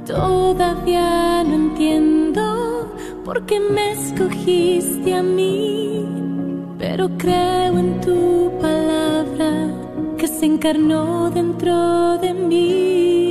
Todavía 0.07 1.43
no 1.43 1.53
entiendo 1.53 2.95
por 3.23 3.45
qué 3.45 3.59
me 3.59 3.91
escogiste 3.91 5.13
a 5.13 5.21
mí, 5.21 6.03
pero 6.79 7.07
creo 7.19 7.77
en 7.77 8.01
tu 8.01 8.51
palabra 8.59 9.51
que 10.17 10.27
se 10.27 10.47
encarnó 10.47 11.29
dentro 11.29 12.17
de 12.17 12.33
mí. 12.33 13.30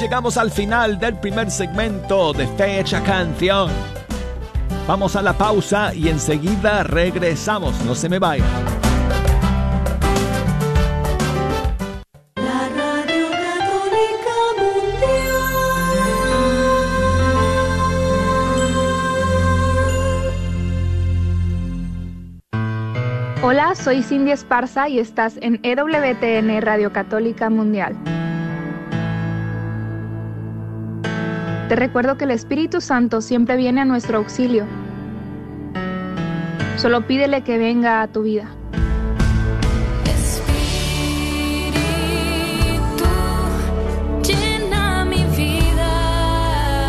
Llegamos 0.00 0.36
al 0.36 0.50
final 0.50 0.98
del 0.98 1.18
primer 1.18 1.50
segmento 1.50 2.32
de 2.32 2.46
Fecha 2.46 3.02
Canción. 3.02 3.70
Vamos 4.86 5.16
a 5.16 5.22
la 5.22 5.32
pausa 5.32 5.94
y 5.94 6.08
enseguida 6.08 6.82
regresamos. 6.82 7.82
No 7.84 7.94
se 7.94 8.08
me 8.08 8.18
vayan. 8.18 8.46
La 12.36 12.68
Radio 12.68 13.30
Católica 13.30 14.36
Mundial. 14.58 15.44
Hola, 23.42 23.74
soy 23.74 24.02
Cindy 24.02 24.32
Esparza 24.32 24.88
y 24.88 24.98
estás 24.98 25.38
en 25.40 25.60
EWTN 25.62 26.60
Radio 26.60 26.92
Católica 26.92 27.48
Mundial. 27.48 28.13
Te 31.74 31.80
recuerdo 31.80 32.16
que 32.16 32.22
el 32.22 32.30
Espíritu 32.30 32.80
Santo 32.80 33.20
siempre 33.20 33.56
viene 33.56 33.80
a 33.80 33.84
nuestro 33.84 34.18
auxilio. 34.18 34.64
Solo 36.76 37.04
pídele 37.08 37.42
que 37.42 37.58
venga 37.58 38.00
a 38.00 38.06
tu 38.06 38.22
vida. 38.22 38.48
llena 44.22 45.04
mi 45.04 45.24
vida, 45.36 46.86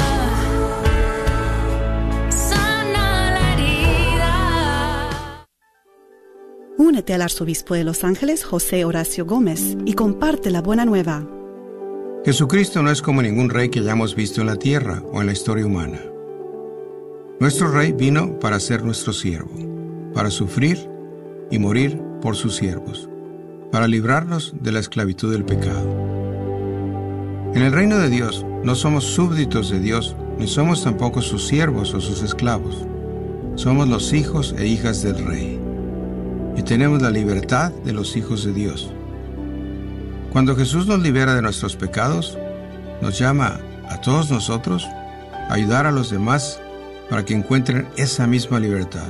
sana 2.29 3.31
la 3.31 3.53
herida. 3.53 4.37
Únete 6.77 7.15
al 7.15 7.23
arzobispo 7.23 7.73
de 7.73 7.85
Los 7.85 8.03
Ángeles, 8.03 8.45
José 8.45 8.85
Horacio 8.85 9.25
Gómez, 9.25 9.75
y 9.83 9.93
comparte 9.93 10.51
la 10.51 10.61
buena 10.61 10.85
nueva. 10.85 11.25
Jesucristo 12.25 12.81
no 12.81 12.89
es 12.89 13.03
como 13.03 13.21
ningún 13.21 13.51
rey 13.51 13.69
que 13.69 13.81
hayamos 13.81 14.15
visto 14.15 14.41
en 14.41 14.47
la 14.47 14.55
tierra 14.55 15.03
o 15.13 15.21
en 15.21 15.27
la 15.27 15.33
historia 15.33 15.63
humana. 15.63 15.99
Nuestro 17.39 17.69
rey 17.69 17.91
vino 17.91 18.39
para 18.39 18.59
ser 18.59 18.83
nuestro 18.83 19.13
siervo, 19.13 20.11
para 20.11 20.31
sufrir 20.31 20.89
y 21.51 21.59
morir 21.59 22.01
por 22.23 22.35
sus 22.35 22.55
siervos, 22.55 23.07
para 23.71 23.87
librarnos 23.87 24.55
de 24.59 24.71
la 24.71 24.79
esclavitud 24.79 25.31
del 25.31 25.45
pecado. 25.45 25.87
En 27.53 27.61
el 27.61 27.71
reino 27.71 27.99
de 27.99 28.09
Dios 28.09 28.43
no 28.63 28.73
somos 28.73 29.03
súbditos 29.03 29.69
de 29.69 29.79
Dios, 29.79 30.15
ni 30.39 30.47
somos 30.47 30.83
tampoco 30.83 31.21
sus 31.21 31.45
siervos 31.45 31.93
o 31.93 32.01
sus 32.01 32.23
esclavos. 32.23 32.87
Somos 33.53 33.87
los 33.87 34.13
hijos 34.13 34.55
e 34.57 34.65
hijas 34.65 35.03
del 35.03 35.23
rey. 35.23 35.59
Y 36.57 36.63
tenemos 36.63 37.03
la 37.03 37.11
libertad 37.11 37.71
de 37.71 37.93
los 37.93 38.17
hijos 38.17 38.43
de 38.43 38.53
Dios. 38.53 38.94
Cuando 40.35 40.57
Jesús 40.57 40.85
nos 40.85 40.99
libera 40.99 41.33
de 41.33 41.41
nuestros 41.41 41.77
pecados, 41.77 42.37
nos 43.01 43.17
llama 43.17 43.61
a 43.87 44.01
todos 44.01 44.29
nosotros 44.29 44.83
a 44.83 45.53
ayudar 45.53 45.85
a 45.85 45.93
los 45.93 46.09
demás 46.09 46.59
para 47.09 47.23
que 47.23 47.33
encuentren 47.33 47.87
esa 47.95 48.27
misma 48.27 48.59
libertad. 48.59 49.07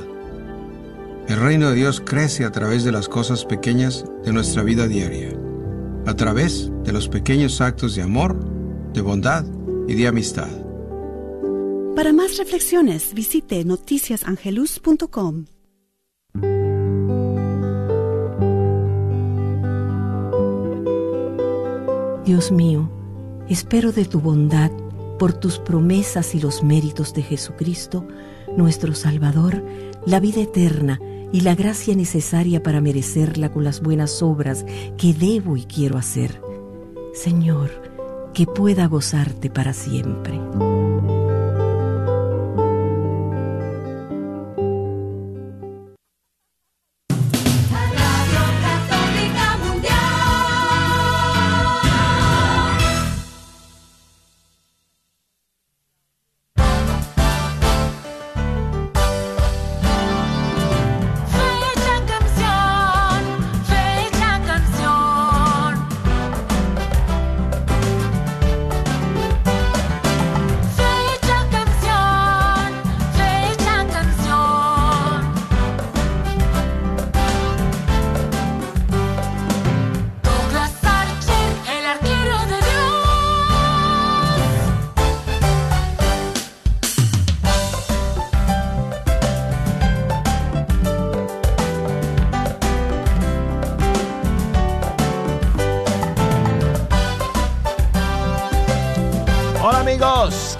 El 1.26 1.40
reino 1.40 1.70
de 1.70 1.74
Dios 1.74 2.00
crece 2.00 2.44
a 2.44 2.52
través 2.52 2.84
de 2.84 2.92
las 2.92 3.08
cosas 3.08 3.44
pequeñas 3.44 4.04
de 4.24 4.32
nuestra 4.32 4.62
vida 4.62 4.86
diaria, 4.86 5.30
a 6.06 6.14
través 6.14 6.70
de 6.84 6.92
los 6.92 7.08
pequeños 7.08 7.60
actos 7.60 7.96
de 7.96 8.02
amor, 8.02 8.38
de 8.92 9.00
bondad 9.00 9.44
y 9.88 9.94
de 9.94 10.06
amistad. 10.06 10.52
Para 11.96 12.12
más 12.12 12.36
reflexiones, 12.36 13.14
visite 13.14 13.64
noticiasangelus.com. 13.64 15.46
Dios 22.26 22.50
mío, 22.50 22.90
espero 23.48 23.92
de 23.92 24.04
tu 24.04 24.20
bondad, 24.20 24.72
por 25.16 25.32
tus 25.32 25.60
promesas 25.60 26.34
y 26.34 26.40
los 26.40 26.64
méritos 26.64 27.14
de 27.14 27.22
Jesucristo, 27.22 28.04
nuestro 28.56 28.96
Salvador, 28.96 29.64
la 30.06 30.18
vida 30.18 30.40
eterna 30.40 31.00
y 31.32 31.42
la 31.42 31.54
gracia 31.54 31.94
necesaria 31.94 32.64
para 32.64 32.80
merecerla 32.80 33.52
con 33.52 33.62
las 33.62 33.80
buenas 33.80 34.24
obras 34.24 34.66
que 34.98 35.14
debo 35.14 35.56
y 35.56 35.66
quiero 35.66 35.98
hacer. 35.98 36.42
Señor, 37.14 37.70
que 38.34 38.44
pueda 38.44 38.86
gozarte 38.86 39.48
para 39.48 39.72
siempre. 39.72 40.40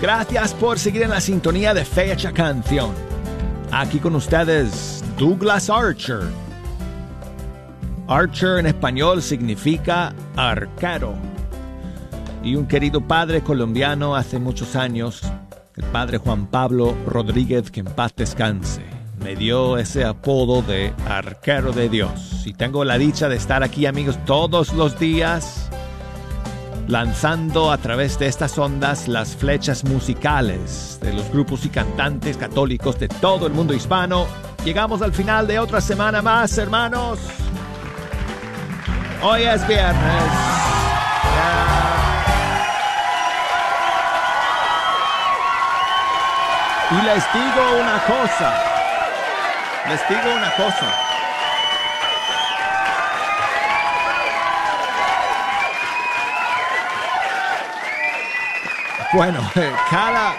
Gracias 0.06 0.54
por 0.54 0.78
seguir 0.78 1.02
en 1.02 1.10
la 1.10 1.20
sintonía 1.20 1.74
de 1.74 1.84
Fecha 1.84 2.30
Canción. 2.30 2.92
Aquí 3.72 3.98
con 3.98 4.14
ustedes 4.14 5.02
Douglas 5.18 5.68
Archer. 5.68 6.20
Archer 8.06 8.60
en 8.60 8.66
español 8.66 9.20
significa 9.20 10.14
arquero. 10.36 11.16
Y 12.44 12.54
un 12.54 12.68
querido 12.68 13.00
padre 13.00 13.40
colombiano 13.40 14.14
hace 14.14 14.38
muchos 14.38 14.76
años, 14.76 15.22
el 15.74 15.82
padre 15.86 16.18
Juan 16.18 16.46
Pablo 16.46 16.94
Rodríguez, 17.04 17.72
que 17.72 17.80
en 17.80 17.86
paz 17.86 18.14
descanse, 18.14 18.82
me 19.18 19.34
dio 19.34 19.76
ese 19.76 20.04
apodo 20.04 20.62
de 20.62 20.94
arquero 21.08 21.72
de 21.72 21.88
Dios. 21.88 22.44
Y 22.46 22.54
tengo 22.54 22.84
la 22.84 22.96
dicha 22.96 23.28
de 23.28 23.34
estar 23.34 23.64
aquí 23.64 23.86
amigos 23.86 24.16
todos 24.24 24.72
los 24.72 25.00
días 25.00 25.65
lanzando 26.88 27.72
a 27.72 27.78
través 27.78 28.18
de 28.18 28.26
estas 28.26 28.56
ondas 28.58 29.08
las 29.08 29.34
flechas 29.34 29.84
musicales 29.84 30.98
de 31.02 31.12
los 31.12 31.30
grupos 31.30 31.64
y 31.64 31.68
cantantes 31.68 32.36
católicos 32.36 32.98
de 32.98 33.08
todo 33.08 33.46
el 33.46 33.52
mundo 33.52 33.74
hispano. 33.74 34.26
Llegamos 34.64 35.02
al 35.02 35.12
final 35.12 35.46
de 35.46 35.58
otra 35.58 35.80
semana 35.80 36.22
más, 36.22 36.56
hermanos. 36.58 37.18
Hoy 39.22 39.42
es 39.42 39.66
viernes. 39.66 40.22
Y 46.88 47.04
les 47.04 47.32
digo 47.32 47.80
una 47.80 47.98
cosa. 48.06 48.62
Les 49.88 50.08
digo 50.08 50.36
una 50.36 50.50
cosa. 50.52 51.15
Bueno, 59.12 59.40
cada, 59.88 60.34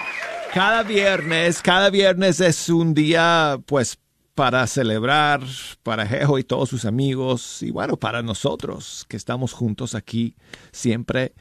cada 0.54 0.84
viernes, 0.84 1.62
cada 1.62 1.90
viernes 1.90 2.42
es 2.42 2.68
un 2.70 2.94
día, 2.94 3.60
pues, 3.66 3.98
para 4.36 4.68
celebrar 4.68 5.42
para 5.84 6.06
Jejo 6.06 6.38
y 6.38 6.44
todos 6.44 6.70
sus 6.70 6.86
amigos, 6.86 7.64
y 7.64 7.72
bueno, 7.72 7.98
para 7.98 8.22
nosotros 8.22 9.06
que 9.08 9.18
estamos 9.18 9.54
juntos 9.54 9.96
aquí 9.96 10.36
siempre 10.72 11.34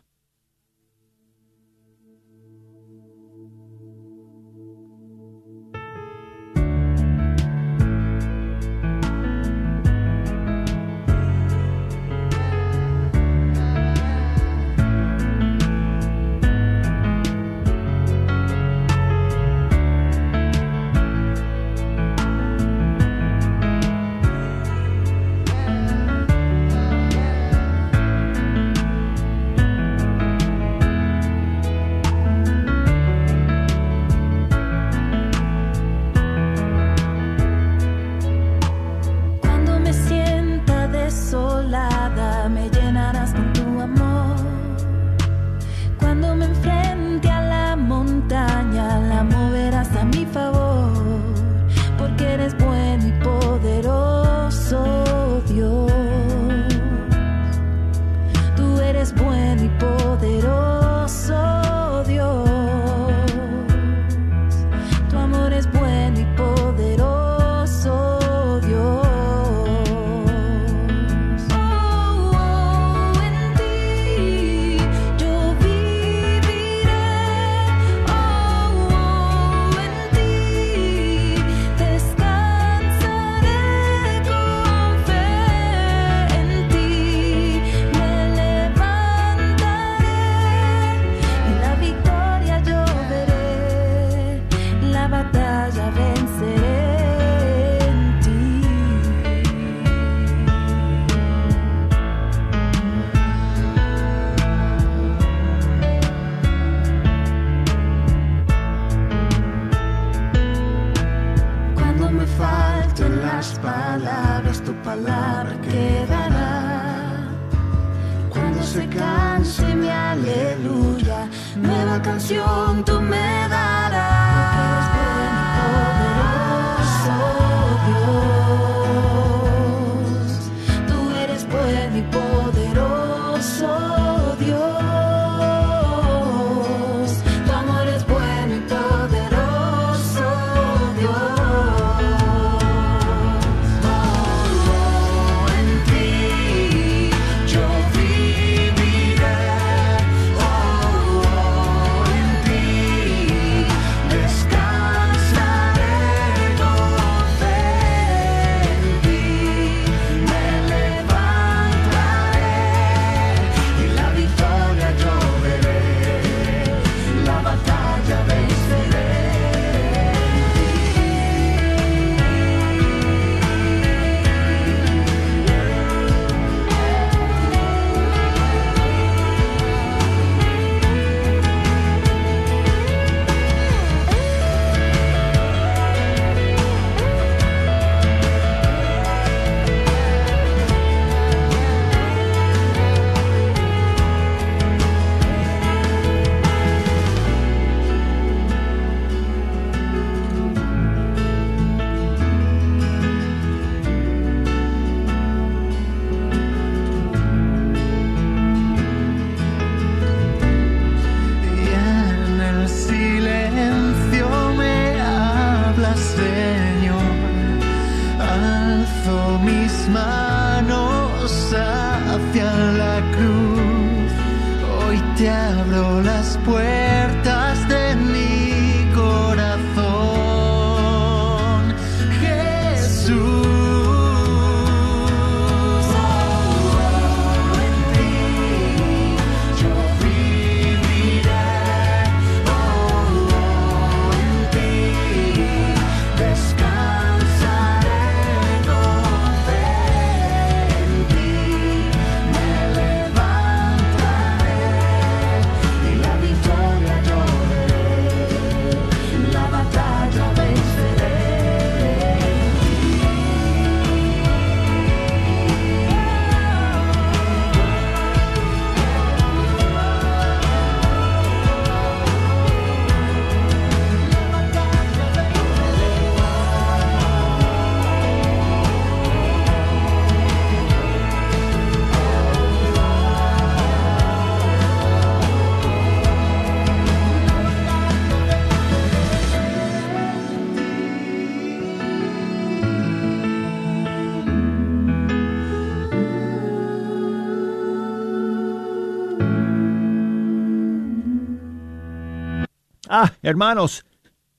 Hermanos, 303.31 303.85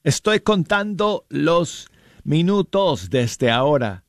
estoy 0.04 0.40
contando 0.40 1.24
los 1.30 1.88
minutos 2.24 3.08
desde 3.08 3.50
ahora 3.50 4.04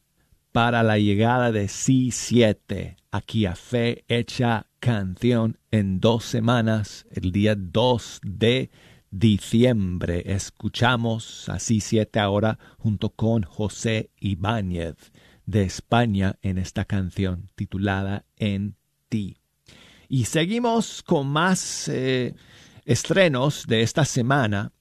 para 0.51 0.83
la 0.83 0.97
llegada 0.97 1.53
de 1.53 1.67
C7 1.67 2.97
aquí 3.09 3.45
a 3.45 3.55
Fe 3.55 4.03
Hecha 4.09 4.67
Canción 4.81 5.57
en 5.71 6.01
dos 6.01 6.25
semanas, 6.25 7.05
el 7.11 7.31
día 7.31 7.55
2 7.55 8.19
de 8.25 8.71
diciembre. 9.09 10.21
Escuchamos 10.25 11.47
a 11.47 11.59
C7 11.59 12.19
ahora 12.19 12.59
junto 12.77 13.09
con 13.11 13.43
José 13.43 14.11
Ibáñez 14.19 15.13
de 15.45 15.63
España 15.63 16.35
en 16.41 16.57
esta 16.57 16.83
canción 16.83 17.49
titulada 17.55 18.25
En 18.35 18.75
ti. 19.07 19.37
Y 20.09 20.25
seguimos 20.25 21.01
con 21.03 21.27
más 21.27 21.87
eh, 21.87 22.35
estrenos 22.85 23.65
de 23.67 23.81
esta 23.81 24.05
semana, 24.05 24.71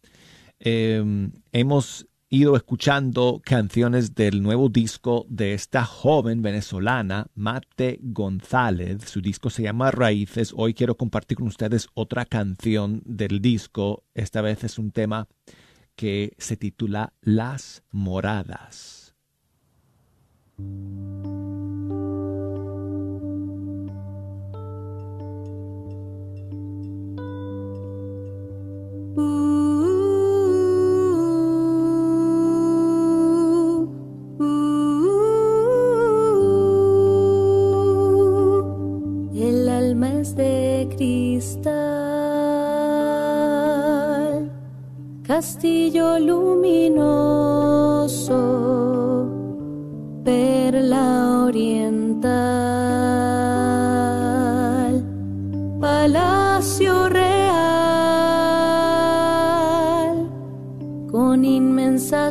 em, 0.58 1.32
hemos 1.52 2.06
ido 2.28 2.56
escuchando 2.56 3.42
canciones 3.44 4.14
del 4.14 4.42
nuevo 4.42 4.70
disco 4.70 5.26
de 5.28 5.52
esta 5.52 5.84
joven 5.84 6.40
venezolana, 6.40 7.26
Mate 7.34 7.98
González. 8.00 9.02
Su 9.04 9.20
disco 9.20 9.50
se 9.50 9.64
llama 9.64 9.90
Raíces. 9.90 10.54
Hoy 10.56 10.72
quiero 10.72 10.96
compartir 10.96 11.36
con 11.36 11.48
ustedes 11.48 11.88
otra 11.92 12.24
canción 12.24 13.02
del 13.04 13.42
disco. 13.42 14.04
Esta 14.14 14.40
vez 14.40 14.64
es 14.64 14.78
un 14.78 14.92
tema 14.92 15.28
que 15.94 16.32
se 16.38 16.56
titula 16.56 17.12
Las 17.20 17.82
Moradas. 17.90 19.14
Castillo 45.42 46.18
luminoso, 46.18 46.86
perla 50.22 51.44
oriental, 51.46 52.01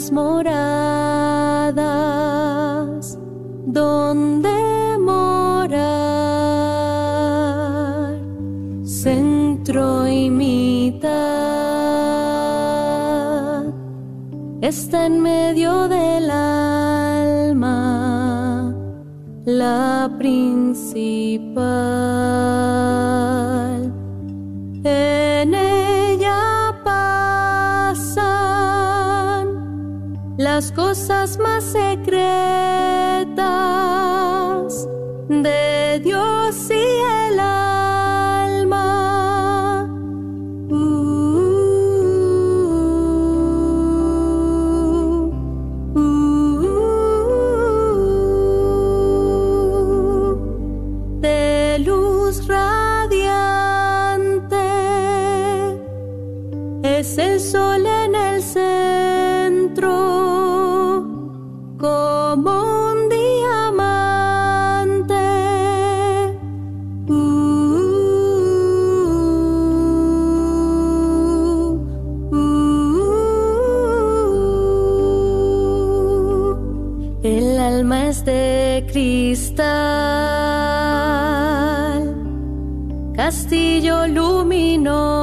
moradas, 0.10 1.76
donde 3.66 4.98
morar, 5.00 5.82
centro 8.84 10.08
y 10.08 10.30
mitad, 10.30 11.12
está 14.62 15.06
en 15.06 15.22
medio 15.22 15.90
del 15.90 16.32
alma, 16.32 17.54
la 19.46 20.10
principal. 20.18 21.12
Las 30.62 30.72
cosas 30.74 31.40
más 31.40 31.51
cristal, 78.92 79.64
castillo 83.16 84.06
luminoso, 84.08 85.21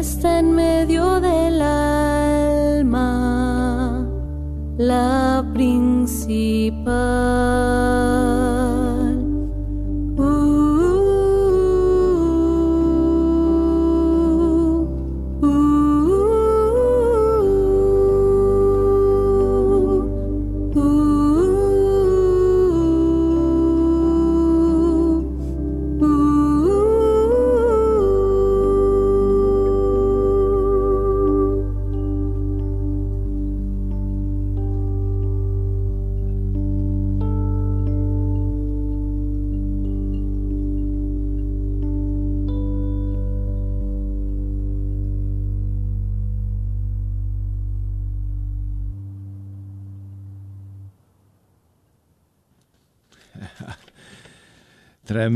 está 0.00 0.38
en 0.38 0.54
medio 0.54 1.20
del 1.20 1.60
alma, 1.60 3.06
la 4.78 5.44
principal. 5.52 7.09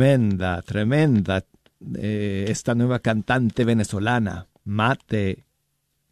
Tremenda, 0.05 0.61
tremenda. 0.61 1.47
eh, 1.97 2.45
esta 2.49 2.75
nueva 2.75 2.99
cantante 2.99 3.65
venezolana, 3.65 4.49
Mate 4.63 5.47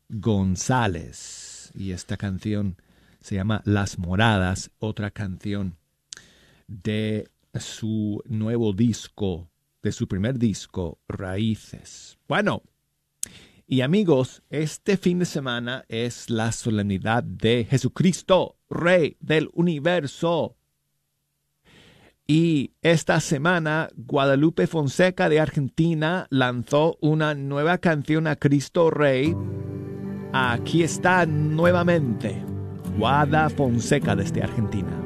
González. 0.09 1.70
Y 1.74 1.90
esta 1.90 2.16
canción 2.16 2.78
se 3.20 3.34
llama 3.34 3.61
Las 3.66 3.99
Moradas, 3.99 4.70
otra 4.78 5.11
canción 5.11 5.76
de 6.68 7.28
su 7.61 8.22
nuevo 8.24 8.72
disco, 8.72 9.51
de 9.82 9.93
su 9.93 10.09
primer 10.09 10.38
disco, 10.38 10.99
Raíces. 11.07 12.16
Bueno, 12.26 12.62
y 13.66 13.82
amigos, 13.82 14.43
este 14.49 14.97
fin 14.97 15.18
de 15.18 15.26
semana 15.26 15.84
es 15.88 16.30
la 16.30 16.51
solemnidad 16.53 17.24
de 17.24 17.66
Jesucristo, 17.68 18.57
Rey 18.70 19.18
del 19.20 19.51
Universo. 19.53 20.57
Y 22.26 22.72
esta 22.82 23.20
semana 23.20 23.88
Guadalupe 23.96 24.66
Fonseca 24.66 25.28
de 25.28 25.40
Argentina 25.40 26.26
lanzó 26.30 26.96
una 27.00 27.34
nueva 27.34 27.78
canción 27.78 28.26
a 28.26 28.36
Cristo 28.36 28.90
Rey. 28.90 29.36
Aquí 30.32 30.82
está 30.82 31.26
nuevamente 31.26 32.42
Guada 32.96 33.50
Fonseca 33.50 34.14
desde 34.14 34.42
Argentina. 34.42 34.98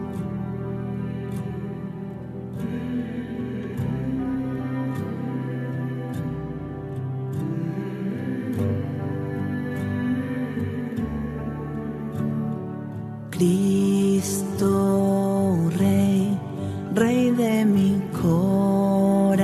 Cristo 13.30 15.15
Rey 16.96 17.30
de 17.30 17.64
mi 17.66 18.00
corazón, 18.22 19.38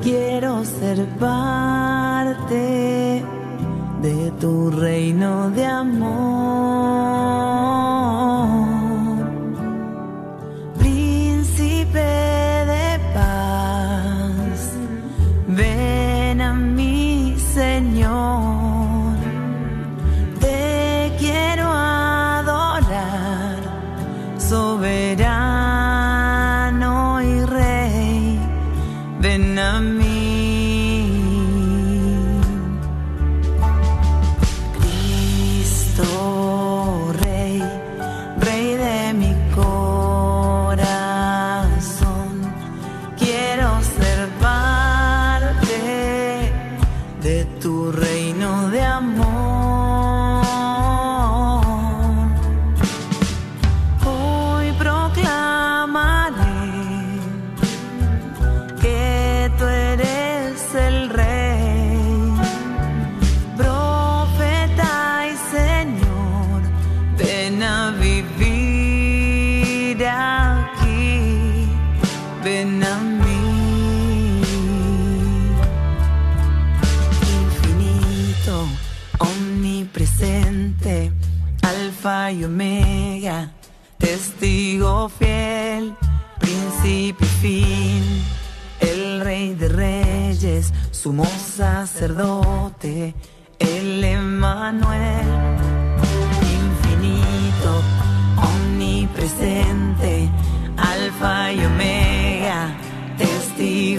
quiero 0.00 0.64
ser 0.64 1.04
parte 1.18 3.24
de 4.00 4.30
tu 4.38 4.70
reino 4.70 5.50
de 5.50 5.66
amor. 5.66 6.27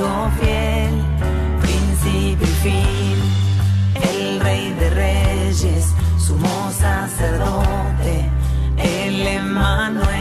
amigo 0.10 0.32
fiel, 0.39 1.03
principio 1.62 2.47
y 2.47 2.55
fin, 2.64 3.18
el 4.12 4.39
rey 4.39 4.74
de 4.74 4.89
reyes, 4.89 5.93
sumo 6.18 6.72
sacerdote, 6.72 8.30
el 8.78 9.28
Emanuel. 9.28 10.18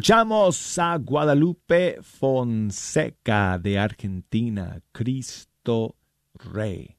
Escuchamos 0.00 0.78
a 0.78 0.96
Guadalupe 0.96 1.98
Fonseca 2.00 3.58
de 3.58 3.78
Argentina, 3.78 4.80
Cristo 4.92 5.94
Rey. 6.32 6.96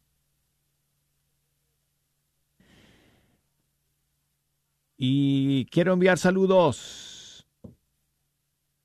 Y 4.98 5.66
quiero 5.72 5.94
enviar 5.94 6.20
saludos 6.20 7.48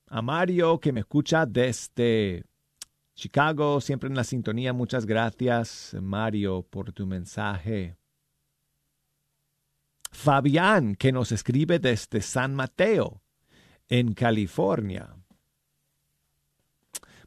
a 0.06 0.22
Mario 0.22 0.80
que 0.80 0.92
me 0.94 1.00
escucha 1.00 1.44
desde 1.44 2.46
Chicago, 3.14 3.82
siempre 3.82 4.08
en 4.08 4.16
la 4.16 4.24
sintonía. 4.24 4.72
Muchas 4.72 5.04
gracias, 5.04 5.94
Mario, 6.00 6.62
por 6.62 6.90
tu 6.94 7.06
mensaje. 7.06 7.98
Fabián, 10.10 10.94
que 10.94 11.12
nos 11.12 11.32
escribe 11.32 11.78
desde 11.78 12.22
San 12.22 12.54
Mateo 12.54 13.20
en 13.88 14.14
California. 14.14 15.14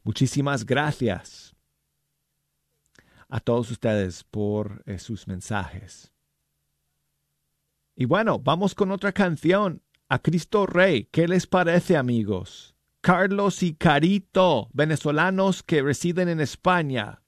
Muchísimas 0.03 0.66
gracias 0.66 1.55
a 3.28 3.39
todos 3.39 3.70
ustedes 3.72 4.24
por 4.24 4.82
eh, 4.86 4.97
sus 4.97 5.28
mensajes. 5.28 6.12
Y 7.95 8.05
bueno, 8.05 8.39
vamos 8.39 8.76
con 8.76 8.91
otra 8.91 9.12
canción, 9.12 9.82
a 10.07 10.20
Cristo 10.20 10.66
Rey. 10.66 11.07
¿Qué 11.12 11.28
les 11.28 11.45
parece 11.45 11.95
amigos? 11.97 12.76
Carlos 13.01 13.62
y 13.64 13.74
Carito, 13.74 14.70
venezolanos 14.74 15.64
que 15.64 15.82
residen 15.82 16.30
en 16.30 16.39
España. 16.39 17.22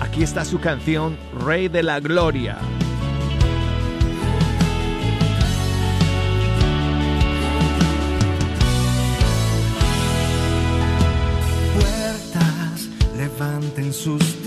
Aquí 0.00 0.22
está 0.22 0.44
su 0.44 0.60
canción 0.60 1.16
Rey 1.44 1.68
de 1.68 1.82
la 1.82 2.00
Gloria. 2.00 2.58
Sus 13.94 14.43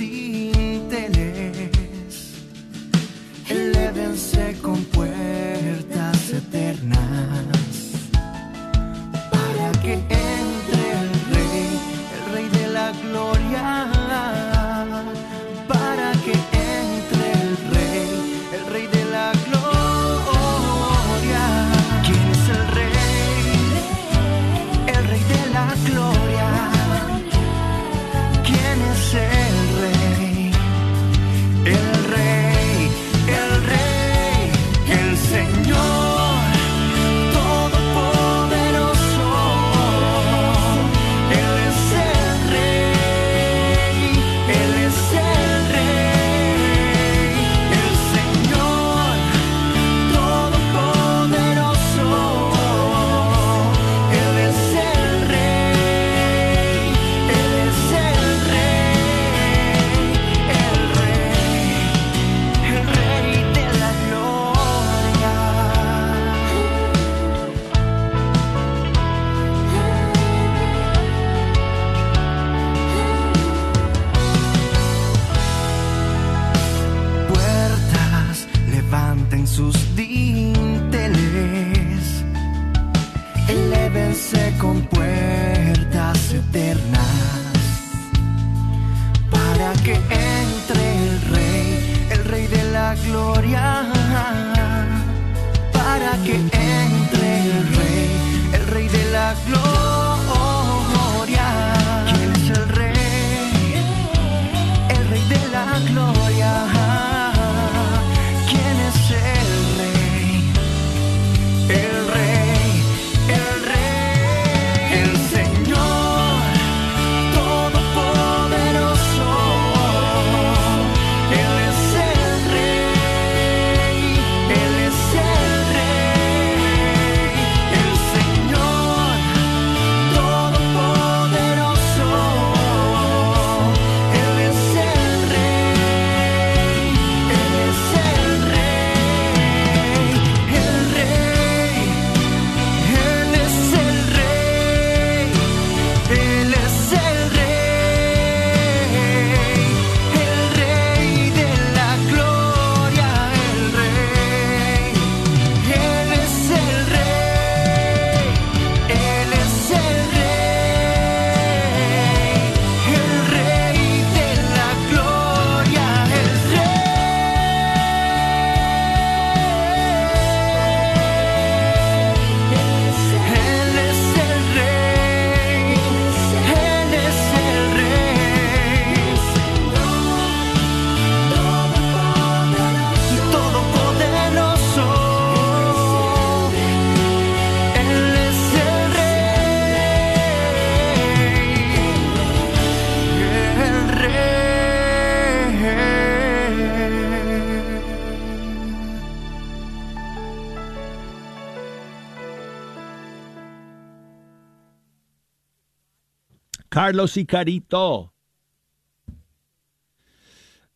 Carlos 206.88 207.17
Icarito. 207.17 208.13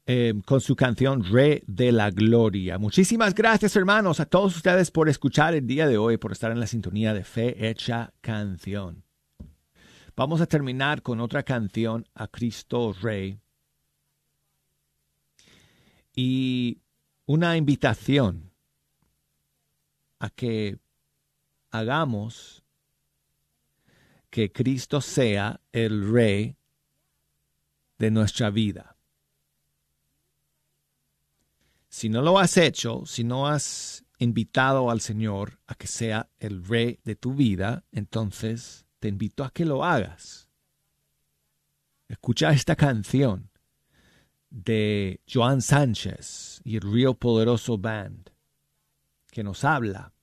eh, 0.05 0.34
con 0.45 0.59
su 0.59 0.76
canción 0.76 1.24
Rey 1.24 1.64
de 1.68 1.93
la 1.93 2.12
Gloria. 2.12 2.78
Muchísimas 2.78 3.34
gracias, 3.34 3.78
hermanos, 3.78 4.20
a 4.20 4.26
todos 4.26 4.57
ustedes 4.57 4.91
por 4.91 5.07
escuchar 5.07 5.55
el 5.55 5.66
día 5.66 5.88
de 5.88 5.97
hoy, 5.97 6.18
por 6.18 6.34
estar 6.34 6.51
en 6.51 6.59
la 6.59 6.68
sintonía 6.68 7.14
de 7.14 7.24
Fe 7.24 7.70
Hecha 7.70 8.12
Canción. 8.20 9.05
Vamos 10.14 10.41
a 10.41 10.47
terminar 10.47 11.01
con 11.01 11.22
otra 11.22 11.43
canción 11.43 12.05
a 12.14 12.28
Cristo 12.28 12.93
Rey 13.01 13.39
y 16.14 16.82
una 17.26 17.55
invitación 17.55 18.51
a 20.20 20.30
que 20.30 20.78
hagamos 21.70 22.61
que 24.32 24.52
Cristo 24.52 25.02
sea 25.02 25.60
el 25.74 26.12
Rey 26.12 26.56
de 28.00 28.10
nuestra 28.10 28.50
vida. 28.50 28.98
Si 31.90 32.08
no 32.10 32.22
lo 32.22 32.40
has 32.40 32.56
hecho, 32.58 33.06
si 33.06 33.26
no 33.26 33.48
has 33.48 34.06
invitado 34.18 34.90
al 34.90 35.02
Señor 35.02 35.60
a 35.68 35.76
que 35.76 35.88
sea 35.88 36.30
el 36.40 36.66
Rey 36.66 37.00
de 37.04 37.16
tu 37.16 37.36
vida, 37.36 37.84
entonces 37.92 38.86
te 39.00 39.10
invito 39.10 39.44
a 39.44 39.52
que 39.52 39.66
lo 39.66 39.84
hagas. 39.84 40.48
Escucha 42.08 42.52
esta 42.52 42.78
canción 42.78 43.50
de 44.50 45.20
Joan 45.32 45.62
Sánchez 45.62 46.62
y 46.64 46.78
el 46.78 46.82
Río 46.84 47.16
Poderoso 47.16 47.78
Band 47.78 48.30
que 49.30 49.44
nos 49.44 49.66
habla 49.66 50.14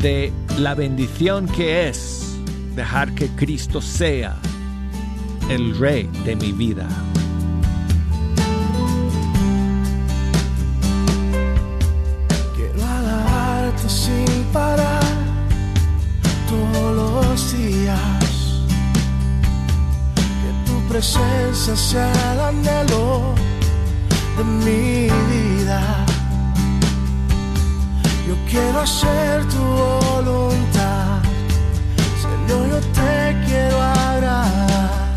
de 0.00 0.32
la 0.58 0.74
bendición 0.74 1.46
que 1.46 1.88
es 1.88 2.36
dejar 2.76 3.14
que 3.14 3.28
Cristo 3.30 3.80
sea 3.80 4.36
el 5.48 5.76
Rey 5.78 6.08
de 6.24 6.36
mi 6.36 6.52
vida. 6.52 6.86
Quiero 12.54 12.86
alabarte 12.86 13.88
sin 13.88 14.44
parar 14.52 15.02
todos 16.48 16.94
los 16.96 17.52
días. 17.52 18.64
Que 20.16 20.70
tu 20.70 20.80
presencia 20.88 21.76
sea 21.76 22.32
el 22.34 22.40
anhelo 22.40 23.34
de 24.36 24.44
mi 24.44 25.08
vida. 25.30 26.07
Quiero 28.50 28.80
hacer 28.80 29.46
tu 29.48 29.58
voluntad. 29.58 31.20
Señor, 32.22 32.68
yo 32.70 32.80
te 32.98 33.44
quiero 33.46 33.82
agradar. 33.82 35.14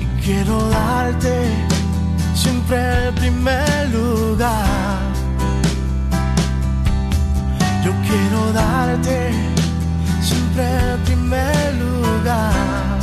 Y 0.00 0.22
quiero 0.22 0.68
darte 0.68 1.34
siempre 2.34 3.08
el 3.08 3.14
primer 3.14 3.88
lugar. 3.88 4.98
Yo 7.84 7.92
quiero 8.06 8.52
darte 8.52 9.32
siempre 10.22 10.64
el 10.92 10.98
primer 11.00 11.74
lugar. 11.74 12.98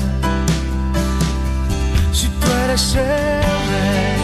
Si 2.14 2.28
tú 2.28 2.48
eres 2.64 2.96
el 2.96 3.58
rey, 3.74 4.20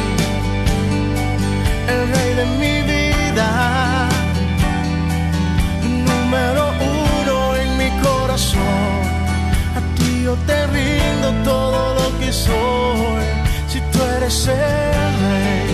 el 1.93 2.01
rey 2.13 2.35
de 2.35 2.45
mi 2.61 2.75
vida, 2.91 3.82
A 8.33 8.35
ti 9.95 10.23
yo 10.23 10.33
te 10.47 10.65
rindo 10.65 11.31
todo 11.43 11.93
lo 11.93 12.19
que 12.19 12.33
soy. 12.33 13.25
Si 13.67 13.79
tú 13.91 13.99
eres 14.17 14.47
el 14.47 15.11
rey, 15.23 15.69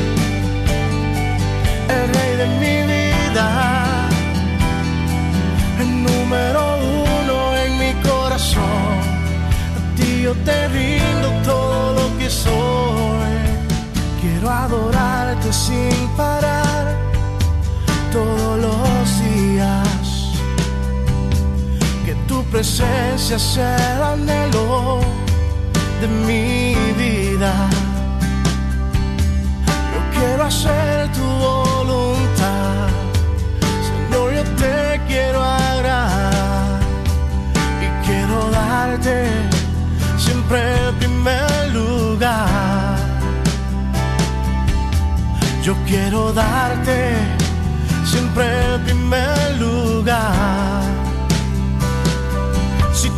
el 1.87 2.13
rey 2.13 2.35
de 2.35 2.47
mi 2.59 2.75
vida 2.93 4.09
el 5.79 6.03
número 6.03 6.61
uno 7.23 7.55
en 7.55 7.79
mi 7.79 7.93
corazón. 8.09 8.93
A 9.77 9.95
ti 9.95 10.23
yo 10.23 10.33
te 10.43 10.67
rindo 10.67 11.29
todo 11.45 11.93
lo 11.93 12.17
que 12.17 12.29
soy. 12.29 13.35
Quiero 14.19 14.49
adorarte 14.49 15.53
sin 15.53 15.95
parar 16.17 16.93
todos 18.11 18.59
los 18.59 19.21
días. 19.21 19.88
Presencia 22.51 23.37
sea 23.37 23.95
el 23.95 24.03
anhelo 24.03 25.01
de 26.01 26.07
mi 26.07 26.73
vida. 26.97 27.53
Yo 29.93 30.19
quiero 30.19 30.43
hacer 30.45 31.11
tu 31.11 31.21
voluntad. 31.21 32.87
Señor, 33.87 34.33
yo 34.33 34.43
te 34.55 34.99
quiero 35.07 35.43
agradar 35.43 36.79
y 37.85 38.05
quiero 38.07 38.49
darte 38.49 39.27
siempre 40.17 40.87
el 40.87 40.95
primer 40.95 41.69
lugar. 41.71 42.97
Yo 45.63 45.75
quiero 45.85 46.33
darte 46.33 47.13
siempre 48.05 48.73
el 48.73 48.81
primer 48.81 49.27
lugar. 49.27 49.48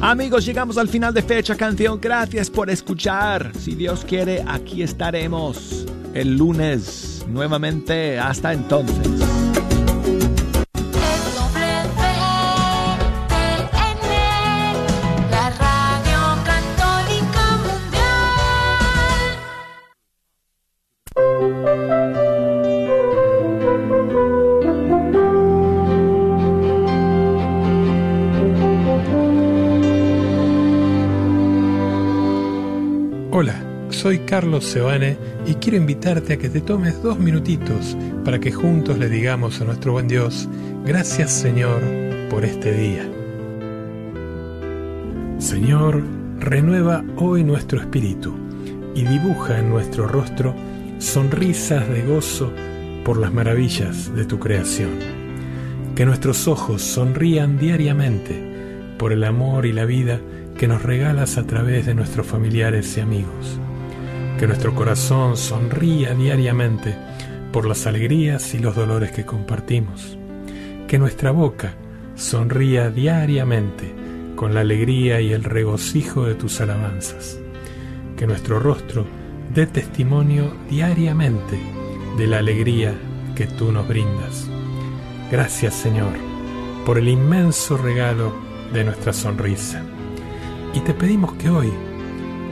Amigos, 0.00 0.44
llegamos 0.44 0.78
al 0.78 0.88
final 0.88 1.14
de 1.14 1.22
Fecha 1.22 1.56
Canción. 1.56 2.00
Gracias 2.00 2.50
por 2.50 2.68
escuchar. 2.68 3.52
Si 3.56 3.76
Dios 3.76 4.04
quiere, 4.04 4.44
aquí 4.48 4.82
estaremos 4.82 5.86
el 6.12 6.36
lunes 6.36 7.24
nuevamente. 7.28 8.18
Hasta 8.18 8.52
entonces. 8.52 9.31
Carlos 34.32 34.64
Sebane 34.64 35.18
y 35.46 35.56
quiero 35.56 35.76
invitarte 35.76 36.32
a 36.32 36.38
que 36.38 36.48
te 36.48 36.62
tomes 36.62 37.02
dos 37.02 37.18
minutitos 37.18 37.94
para 38.24 38.38
que 38.38 38.50
juntos 38.50 38.96
le 38.96 39.10
digamos 39.10 39.60
a 39.60 39.64
nuestro 39.66 39.92
buen 39.92 40.08
Dios, 40.08 40.48
gracias 40.86 41.30
Señor 41.30 41.82
por 42.30 42.42
este 42.42 42.72
día. 42.72 43.06
Señor, 45.36 46.02
renueva 46.38 47.04
hoy 47.16 47.44
nuestro 47.44 47.78
espíritu 47.78 48.34
y 48.94 49.04
dibuja 49.04 49.58
en 49.58 49.68
nuestro 49.68 50.08
rostro 50.08 50.54
sonrisas 50.96 51.86
de 51.90 52.00
gozo 52.00 52.50
por 53.04 53.18
las 53.18 53.34
maravillas 53.34 54.16
de 54.16 54.24
tu 54.24 54.38
creación. 54.38 54.92
Que 55.94 56.06
nuestros 56.06 56.48
ojos 56.48 56.80
sonrían 56.80 57.58
diariamente 57.58 58.42
por 58.96 59.12
el 59.12 59.24
amor 59.24 59.66
y 59.66 59.74
la 59.74 59.84
vida 59.84 60.22
que 60.56 60.68
nos 60.68 60.82
regalas 60.82 61.36
a 61.36 61.46
través 61.46 61.84
de 61.84 61.94
nuestros 61.94 62.26
familiares 62.26 62.96
y 62.96 63.00
amigos. 63.02 63.60
Que 64.38 64.46
nuestro 64.46 64.74
corazón 64.74 65.36
sonría 65.36 66.14
diariamente 66.14 66.96
por 67.52 67.66
las 67.66 67.86
alegrías 67.86 68.54
y 68.54 68.58
los 68.58 68.74
dolores 68.74 69.12
que 69.12 69.24
compartimos. 69.24 70.18
Que 70.88 70.98
nuestra 70.98 71.30
boca 71.30 71.74
sonría 72.14 72.90
diariamente 72.90 73.94
con 74.36 74.54
la 74.54 74.60
alegría 74.60 75.20
y 75.20 75.32
el 75.32 75.44
regocijo 75.44 76.24
de 76.24 76.34
tus 76.34 76.60
alabanzas. 76.60 77.38
Que 78.16 78.26
nuestro 78.26 78.58
rostro 78.58 79.06
dé 79.54 79.66
testimonio 79.66 80.52
diariamente 80.68 81.58
de 82.16 82.26
la 82.26 82.38
alegría 82.38 82.94
que 83.34 83.46
tú 83.46 83.70
nos 83.70 83.86
brindas. 83.86 84.48
Gracias 85.30 85.74
Señor 85.74 86.12
por 86.84 86.98
el 86.98 87.08
inmenso 87.08 87.76
regalo 87.76 88.32
de 88.72 88.84
nuestra 88.84 89.12
sonrisa. 89.12 89.82
Y 90.74 90.80
te 90.80 90.94
pedimos 90.94 91.34
que 91.34 91.48
hoy 91.48 91.72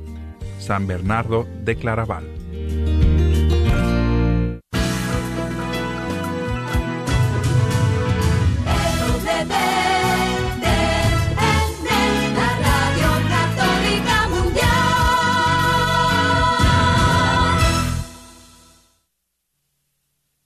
San 0.58 0.86
Bernardo 0.86 1.46
de 1.64 1.76
Claraval. 1.76 2.37